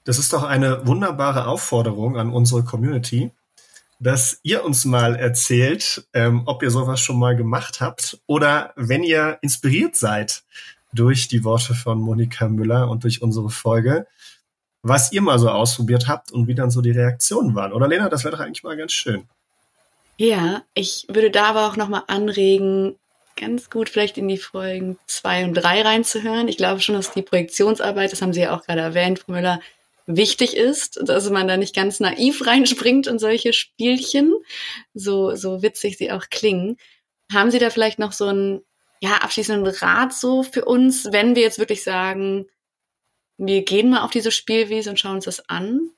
Das 0.05 0.19
ist 0.19 0.33
doch 0.33 0.43
eine 0.43 0.87
wunderbare 0.87 1.47
Aufforderung 1.47 2.17
an 2.19 2.33
unsere 2.33 2.65
Community, 2.65 3.31
dass 3.99 4.39
ihr 4.43 4.65
uns 4.65 4.85
mal 4.85 5.17
erzählt, 5.17 6.07
ähm, 6.13 6.43
ob 6.47 6.63
ihr 6.63 6.71
sowas 6.71 7.01
schon 7.01 7.19
mal 7.19 7.37
gemacht 7.37 7.81
habt 7.81 8.21
oder 8.27 8.73
wenn 8.77 9.03
ihr 9.03 9.39
inspiriert 9.43 9.97
seid 9.97 10.45
durch 10.93 11.29
die 11.29 11.45
Worte 11.45 11.75
von 11.75 11.99
Monika 11.99 12.49
Müller 12.49 12.89
und 12.89 13.05
durch 13.05 13.23
unsere 13.23 13.51
Folge, 13.51 14.07
was 14.83 15.13
ihr 15.13 15.21
mal 15.21 15.39
so 15.39 15.51
ausprobiert 15.51 16.07
habt 16.09 16.33
und 16.33 16.47
wie 16.47 16.55
dann 16.55 16.71
so 16.71 16.81
die 16.81 16.93
Reaktionen 16.93 17.55
waren. 17.55 17.73
Oder 17.73 17.89
Lena, 17.89 18.09
das 18.09 18.25
wäre 18.25 18.37
doch 18.37 18.45
eigentlich 18.45 18.63
mal 18.63 18.77
ganz 18.77 18.93
schön. 18.93 19.25
Ja, 20.17 20.63
ich 20.75 21.07
würde 21.09 21.31
da 21.31 21.47
aber 21.47 21.67
auch 21.67 21.77
nochmal 21.77 22.03
anregen, 22.07 22.97
ganz 23.37 23.71
gut 23.71 23.89
vielleicht 23.89 24.19
in 24.19 24.29
die 24.29 24.39
Folgen 24.39 24.99
zwei 25.07 25.45
und 25.45 25.55
drei 25.55 25.83
reinzuhören. 25.83 26.49
Ich 26.49 26.57
glaube 26.57 26.81
schon, 26.81 26.97
dass 26.97 27.13
die 27.13 27.23
Projektionsarbeit, 27.23 28.13
das 28.13 28.23
haben 28.23 28.33
Sie 28.33 28.41
ja 28.41 28.57
auch 28.57 28.65
gerade 28.65 28.81
erwähnt, 28.81 29.21
Frau 29.21 29.33
Müller, 29.33 29.61
wichtig 30.09 30.57
ist, 30.57 30.99
dass 31.05 31.31
man 31.31 31.47
da 31.47 31.57
nicht 31.57 31.77
ganz 31.77 32.01
naiv 32.01 32.45
reinspringt 32.47 33.07
in 33.07 33.21
solche 33.21 33.53
Spielchen, 33.53 34.35
so, 34.95 35.37
so 35.37 35.63
witzig 35.63 35.97
sie 35.97 36.11
auch 36.11 36.29
klingen. 36.31 36.77
Haben 37.33 37.51
Sie 37.51 37.59
da 37.59 37.71
vielleicht 37.71 37.99
noch 37.99 38.13
so 38.13 38.27
einen, 38.27 38.63
ja, 39.01 39.19
abschließenden 39.19 39.73
Rat 39.77 40.13
so 40.15 40.43
für 40.43 40.65
uns, 40.65 41.13
wenn 41.13 41.37
wir 41.37 41.43
jetzt 41.43 41.59
wirklich 41.59 41.85
sagen, 41.85 42.47
wir 43.37 43.63
gehen 43.63 43.91
mal 43.91 44.01
auf 44.01 44.11
diese 44.11 44.33
Spielwiese 44.33 44.91
und 44.91 44.99
schauen 44.99 45.17
uns 45.17 45.27
das 45.27 45.49
an? 45.49 45.91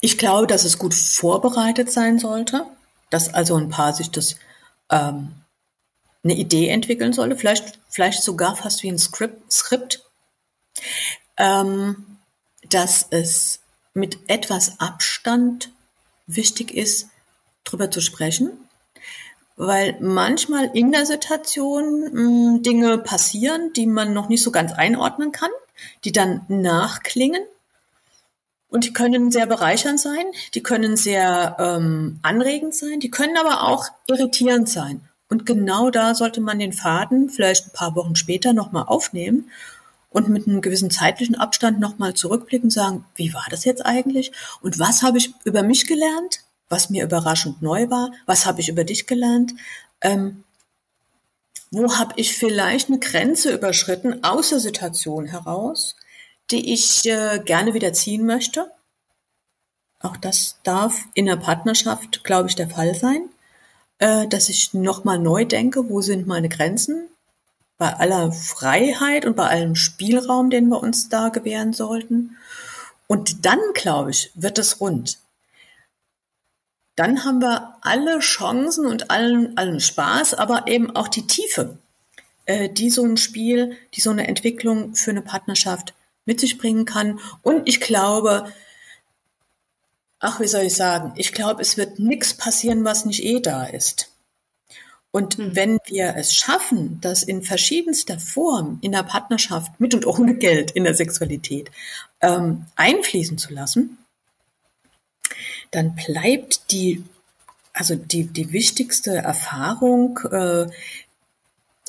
Ich 0.00 0.16
glaube, 0.16 0.46
dass 0.46 0.64
es 0.64 0.78
gut 0.78 0.94
vorbereitet 0.94 1.92
sein 1.92 2.18
sollte, 2.18 2.64
dass 3.10 3.32
also 3.32 3.54
ein 3.56 3.68
Paar 3.68 3.92
sich 3.92 4.10
das 4.10 4.36
ähm, 4.90 5.34
eine 6.24 6.34
Idee 6.34 6.68
entwickeln 6.68 7.12
sollte, 7.12 7.36
vielleicht, 7.36 7.78
vielleicht 7.88 8.22
sogar 8.22 8.56
fast 8.56 8.82
wie 8.82 8.90
ein 8.90 8.98
Skript, 8.98 9.52
Skript 9.52 10.10
ähm, 11.40 12.06
dass 12.68 13.06
es 13.10 13.60
mit 13.94 14.18
etwas 14.28 14.78
Abstand 14.78 15.72
wichtig 16.26 16.72
ist, 16.74 17.08
drüber 17.64 17.90
zu 17.90 18.00
sprechen, 18.00 18.50
weil 19.56 19.96
manchmal 20.00 20.70
in 20.74 20.92
der 20.92 21.06
Situation 21.06 22.02
mh, 22.02 22.10
hm, 22.12 22.62
Dinge 22.62 22.98
passieren, 22.98 23.72
die 23.74 23.86
man 23.86 24.12
noch 24.12 24.28
nicht 24.28 24.42
so 24.42 24.52
ganz 24.52 24.72
einordnen 24.72 25.32
kann, 25.32 25.50
die 26.04 26.12
dann 26.12 26.42
nachklingen 26.48 27.42
und 28.68 28.84
die 28.84 28.92
können 28.92 29.32
sehr 29.32 29.46
bereichernd 29.46 29.98
sein, 29.98 30.24
die 30.54 30.62
können 30.62 30.96
sehr 30.96 31.56
ähm, 31.58 32.20
anregend 32.22 32.74
sein, 32.74 33.00
die 33.00 33.10
können 33.10 33.36
aber 33.36 33.64
auch 33.68 33.86
irritierend 34.06 34.68
sein. 34.68 35.00
Und 35.28 35.46
genau 35.46 35.90
da 35.90 36.14
sollte 36.14 36.40
man 36.40 36.58
den 36.58 36.72
Faden 36.72 37.28
vielleicht 37.30 37.68
ein 37.68 37.72
paar 37.72 37.94
Wochen 37.94 38.16
später 38.16 38.52
nochmal 38.52 38.84
aufnehmen 38.86 39.50
und 40.10 40.28
mit 40.28 40.46
einem 40.46 40.60
gewissen 40.60 40.90
zeitlichen 40.90 41.36
Abstand 41.36 41.80
nochmal 41.80 42.14
zurückblicken 42.14 42.66
und 42.66 42.70
sagen, 42.70 43.04
wie 43.14 43.32
war 43.32 43.46
das 43.50 43.64
jetzt 43.64 43.84
eigentlich? 43.86 44.32
Und 44.60 44.78
was 44.78 45.02
habe 45.02 45.18
ich 45.18 45.32
über 45.44 45.62
mich 45.62 45.86
gelernt, 45.86 46.40
was 46.68 46.90
mir 46.90 47.04
überraschend 47.04 47.62
neu 47.62 47.88
war? 47.90 48.12
Was 48.26 48.46
habe 48.46 48.60
ich 48.60 48.68
über 48.68 48.84
dich 48.84 49.06
gelernt? 49.06 49.54
Ähm, 50.02 50.44
wo 51.70 51.96
habe 51.96 52.14
ich 52.16 52.36
vielleicht 52.36 52.88
eine 52.88 52.98
Grenze 52.98 53.52
überschritten 53.54 54.24
aus 54.24 54.50
der 54.50 54.60
Situation 54.60 55.26
heraus, 55.26 55.96
die 56.50 56.72
ich 56.72 57.06
äh, 57.06 57.40
gerne 57.44 57.74
wieder 57.74 57.92
ziehen 57.92 58.26
möchte? 58.26 58.70
Auch 60.00 60.16
das 60.16 60.58
darf 60.64 61.04
in 61.14 61.26
der 61.26 61.36
Partnerschaft, 61.36 62.24
glaube 62.24 62.48
ich, 62.48 62.56
der 62.56 62.68
Fall 62.70 62.94
sein. 62.94 63.28
äh, 64.00 64.26
dass 64.26 64.48
ich 64.48 64.74
nochmal 64.74 65.18
neu 65.18 65.44
denke, 65.44 65.88
wo 65.88 66.00
sind 66.00 66.26
meine 66.26 66.48
Grenzen? 66.48 67.08
Bei 67.80 67.94
aller 67.94 68.30
Freiheit 68.30 69.24
und 69.24 69.36
bei 69.36 69.46
allem 69.46 69.74
Spielraum, 69.74 70.50
den 70.50 70.68
wir 70.68 70.82
uns 70.82 71.08
da 71.08 71.30
gewähren 71.30 71.72
sollten. 71.72 72.36
Und 73.06 73.46
dann, 73.46 73.58
glaube 73.72 74.10
ich, 74.10 74.30
wird 74.34 74.58
es 74.58 74.82
rund. 74.82 75.18
Dann 76.94 77.24
haben 77.24 77.40
wir 77.40 77.76
alle 77.80 78.18
Chancen 78.18 78.84
und 78.84 79.10
allen, 79.10 79.56
allen 79.56 79.80
Spaß, 79.80 80.34
aber 80.34 80.66
eben 80.66 80.94
auch 80.94 81.08
die 81.08 81.26
Tiefe, 81.26 81.78
äh, 82.44 82.68
die 82.68 82.90
so 82.90 83.02
ein 83.02 83.16
Spiel, 83.16 83.78
die 83.94 84.02
so 84.02 84.10
eine 84.10 84.28
Entwicklung 84.28 84.94
für 84.94 85.10
eine 85.10 85.22
Partnerschaft 85.22 85.94
mit 86.26 86.38
sich 86.38 86.58
bringen 86.58 86.84
kann. 86.84 87.18
Und 87.40 87.66
ich 87.66 87.80
glaube, 87.80 88.52
ach, 90.18 90.38
wie 90.40 90.48
soll 90.48 90.64
ich 90.64 90.76
sagen, 90.76 91.14
ich 91.16 91.32
glaube, 91.32 91.62
es 91.62 91.78
wird 91.78 91.98
nichts 91.98 92.34
passieren, 92.34 92.84
was 92.84 93.06
nicht 93.06 93.24
eh 93.24 93.40
da 93.40 93.64
ist. 93.64 94.09
Und 95.12 95.38
mhm. 95.38 95.56
wenn 95.56 95.78
wir 95.86 96.14
es 96.16 96.34
schaffen, 96.34 97.00
das 97.00 97.22
in 97.22 97.42
verschiedenster 97.42 98.18
Form 98.18 98.78
in 98.80 98.92
der 98.92 99.02
Partnerschaft 99.02 99.80
mit 99.80 99.94
und 99.94 100.06
ohne 100.06 100.34
Geld 100.34 100.70
in 100.70 100.84
der 100.84 100.94
Sexualität 100.94 101.70
ähm, 102.20 102.66
einfließen 102.76 103.38
zu 103.38 103.52
lassen, 103.52 103.98
dann 105.70 105.94
bleibt 105.94 106.70
die, 106.72 107.04
also 107.72 107.94
die, 107.94 108.24
die 108.24 108.52
wichtigste 108.52 109.16
Erfahrung 109.16 110.18
äh, 110.30 110.66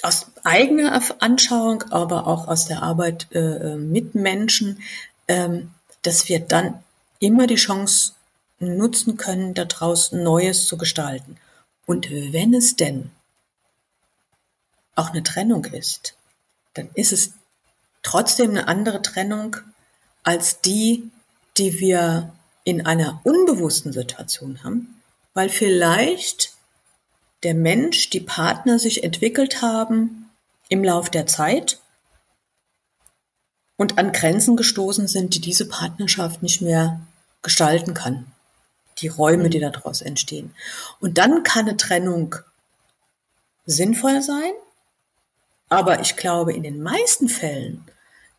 aus 0.03 0.27
eigener 0.43 0.99
Anschauung, 1.19 1.83
aber 1.91 2.25
auch 2.25 2.47
aus 2.47 2.65
der 2.65 2.81
Arbeit 2.81 3.27
äh, 3.33 3.75
mit 3.75 4.15
Menschen, 4.15 4.81
ähm, 5.27 5.71
dass 6.01 6.27
wir 6.27 6.39
dann 6.39 6.83
immer 7.19 7.45
die 7.45 7.55
Chance 7.55 8.13
nutzen 8.59 9.17
können, 9.17 9.53
daraus 9.53 10.11
Neues 10.11 10.65
zu 10.67 10.77
gestalten. 10.77 11.37
Und 11.85 12.09
wenn 12.11 12.53
es 12.53 12.75
denn 12.75 13.11
auch 14.95 15.09
eine 15.09 15.23
Trennung 15.23 15.65
ist, 15.65 16.15
dann 16.73 16.89
ist 16.93 17.11
es 17.11 17.33
trotzdem 18.03 18.51
eine 18.51 18.67
andere 18.67 19.01
Trennung 19.01 19.57
als 20.23 20.61
die, 20.61 21.09
die 21.57 21.79
wir 21.79 22.33
in 22.63 22.85
einer 22.85 23.19
unbewussten 23.23 23.91
Situation 23.91 24.63
haben, 24.63 25.01
weil 25.33 25.49
vielleicht 25.49 26.53
der 27.43 27.55
Mensch, 27.55 28.09
die 28.09 28.19
Partner 28.19 28.77
sich 28.77 29.03
entwickelt 29.03 29.61
haben 29.61 30.29
im 30.69 30.83
Lauf 30.83 31.09
der 31.09 31.25
Zeit 31.25 31.81
und 33.77 33.97
an 33.97 34.11
Grenzen 34.11 34.55
gestoßen 34.55 35.07
sind, 35.07 35.33
die 35.33 35.41
diese 35.41 35.67
Partnerschaft 35.67 36.43
nicht 36.43 36.61
mehr 36.61 37.01
gestalten 37.41 37.95
kann 37.95 38.31
die 39.01 39.07
Räume, 39.07 39.49
die 39.49 39.59
mhm. 39.59 39.71
daraus 39.71 40.01
entstehen. 40.01 40.53
Und 40.99 41.17
dann 41.17 41.43
kann 41.43 41.67
eine 41.67 41.77
Trennung 41.77 42.35
sinnvoll 43.65 44.21
sein, 44.21 44.53
aber 45.69 46.01
ich 46.01 46.15
glaube, 46.15 46.53
in 46.53 46.63
den 46.63 46.81
meisten 46.81 47.29
Fällen 47.29 47.85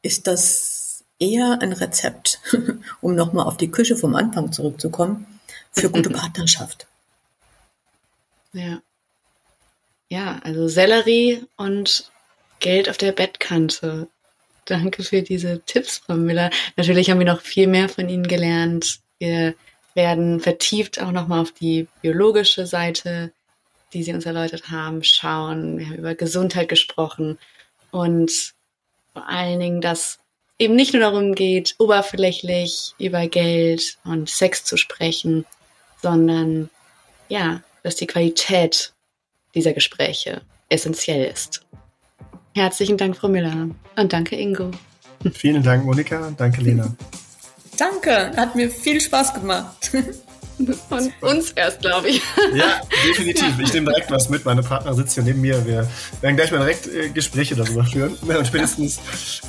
ist 0.02 0.26
das 0.26 1.04
eher 1.18 1.58
ein 1.60 1.72
Rezept, 1.72 2.40
um 3.00 3.14
nochmal 3.14 3.46
auf 3.46 3.56
die 3.56 3.70
Küche 3.70 3.96
vom 3.96 4.14
Anfang 4.14 4.52
zurückzukommen, 4.52 5.26
für 5.70 5.90
gute 5.90 6.10
Partnerschaft. 6.10 6.86
Ja. 8.52 8.82
Ja, 10.10 10.40
also 10.44 10.68
Sellerie 10.68 11.46
und 11.56 12.10
Geld 12.60 12.90
auf 12.90 12.98
der 12.98 13.12
Bettkante. 13.12 14.08
Danke 14.66 15.02
für 15.02 15.22
diese 15.22 15.62
Tipps, 15.64 15.98
Frau 15.98 16.14
Müller. 16.14 16.50
Natürlich 16.76 17.10
haben 17.10 17.18
wir 17.18 17.26
noch 17.26 17.40
viel 17.40 17.66
mehr 17.66 17.88
von 17.88 18.08
Ihnen 18.10 18.28
gelernt. 18.28 19.00
Wir 19.18 19.54
werden 19.94 20.40
vertieft 20.40 21.00
auch 21.00 21.12
nochmal 21.12 21.40
auf 21.40 21.52
die 21.52 21.88
biologische 22.00 22.66
Seite, 22.66 23.32
die 23.92 24.02
Sie 24.02 24.14
uns 24.14 24.26
erläutert 24.26 24.70
haben, 24.70 25.04
schauen. 25.04 25.78
Wir 25.78 25.86
haben 25.86 25.96
über 25.96 26.14
Gesundheit 26.14 26.68
gesprochen 26.68 27.38
und 27.90 28.54
vor 29.12 29.28
allen 29.28 29.60
Dingen, 29.60 29.80
dass 29.80 30.18
eben 30.58 30.74
nicht 30.74 30.94
nur 30.94 31.02
darum 31.02 31.34
geht, 31.34 31.74
oberflächlich 31.78 32.94
über 32.98 33.26
Geld 33.26 33.98
und 34.04 34.30
Sex 34.30 34.64
zu 34.64 34.76
sprechen, 34.76 35.44
sondern 36.00 36.70
ja, 37.28 37.62
dass 37.82 37.96
die 37.96 38.06
Qualität 38.06 38.92
dieser 39.54 39.72
Gespräche 39.72 40.42
essentiell 40.68 41.30
ist. 41.30 41.64
Herzlichen 42.54 42.96
Dank, 42.96 43.16
Frau 43.16 43.28
Müller. 43.28 43.68
Und 43.96 44.12
danke, 44.12 44.36
Ingo. 44.36 44.70
Vielen 45.32 45.62
Dank, 45.62 45.84
Monika. 45.84 46.32
Danke, 46.36 46.60
Lena. 46.60 46.94
Danke, 47.82 48.30
hat 48.36 48.54
mir 48.54 48.70
viel 48.70 49.00
Spaß 49.00 49.34
gemacht. 49.34 49.90
Von 50.88 51.12
uns 51.22 51.50
erst, 51.50 51.80
glaube 51.80 52.10
ich. 52.10 52.22
Ja, 52.54 52.82
definitiv. 53.08 53.58
Ich 53.58 53.72
nehme 53.72 53.90
direkt 53.90 54.08
was 54.10 54.28
mit. 54.28 54.44
Meine 54.44 54.62
Partner 54.62 54.94
sitzt 54.94 55.14
hier 55.14 55.24
neben 55.24 55.40
mir. 55.40 55.66
Wir 55.66 55.88
werden 56.20 56.36
gleich 56.36 56.52
mal 56.52 56.58
direkt 56.58 56.86
äh, 56.86 57.08
Gespräche 57.08 57.56
darüber 57.56 57.84
führen. 57.84 58.14
Und 58.14 58.46
spätestens 58.46 59.00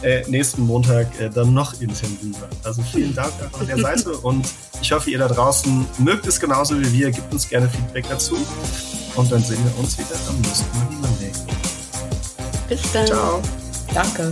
äh, 0.01 0.23
nächsten 0.27 0.63
Montag 0.63 1.07
äh, 1.19 1.29
dann 1.29 1.53
noch 1.53 1.79
intensiver. 1.79 2.49
Also 2.63 2.81
vielen 2.81 3.13
Dank 3.13 3.33
an 3.59 3.67
der 3.67 3.77
Seite 3.77 4.17
und 4.17 4.47
ich 4.81 4.91
hoffe, 4.91 5.11
ihr 5.11 5.19
da 5.19 5.27
draußen 5.27 5.85
mögt 5.99 6.25
es 6.25 6.39
genauso 6.39 6.79
wie 6.79 6.91
wir. 6.91 7.11
Gebt 7.11 7.31
uns 7.31 7.47
gerne 7.47 7.69
Feedback 7.69 8.05
dazu. 8.09 8.35
Und 9.15 9.31
dann 9.31 9.43
sehen 9.43 9.63
wir 9.63 9.79
uns 9.79 9.95
wieder 9.99 10.15
am 10.27 10.41
nächsten 10.41 11.01
Monday. 11.01 11.31
Bis 12.67 12.81
dann. 12.91 13.05
Ciao. 13.05 13.41
Danke. 13.93 14.31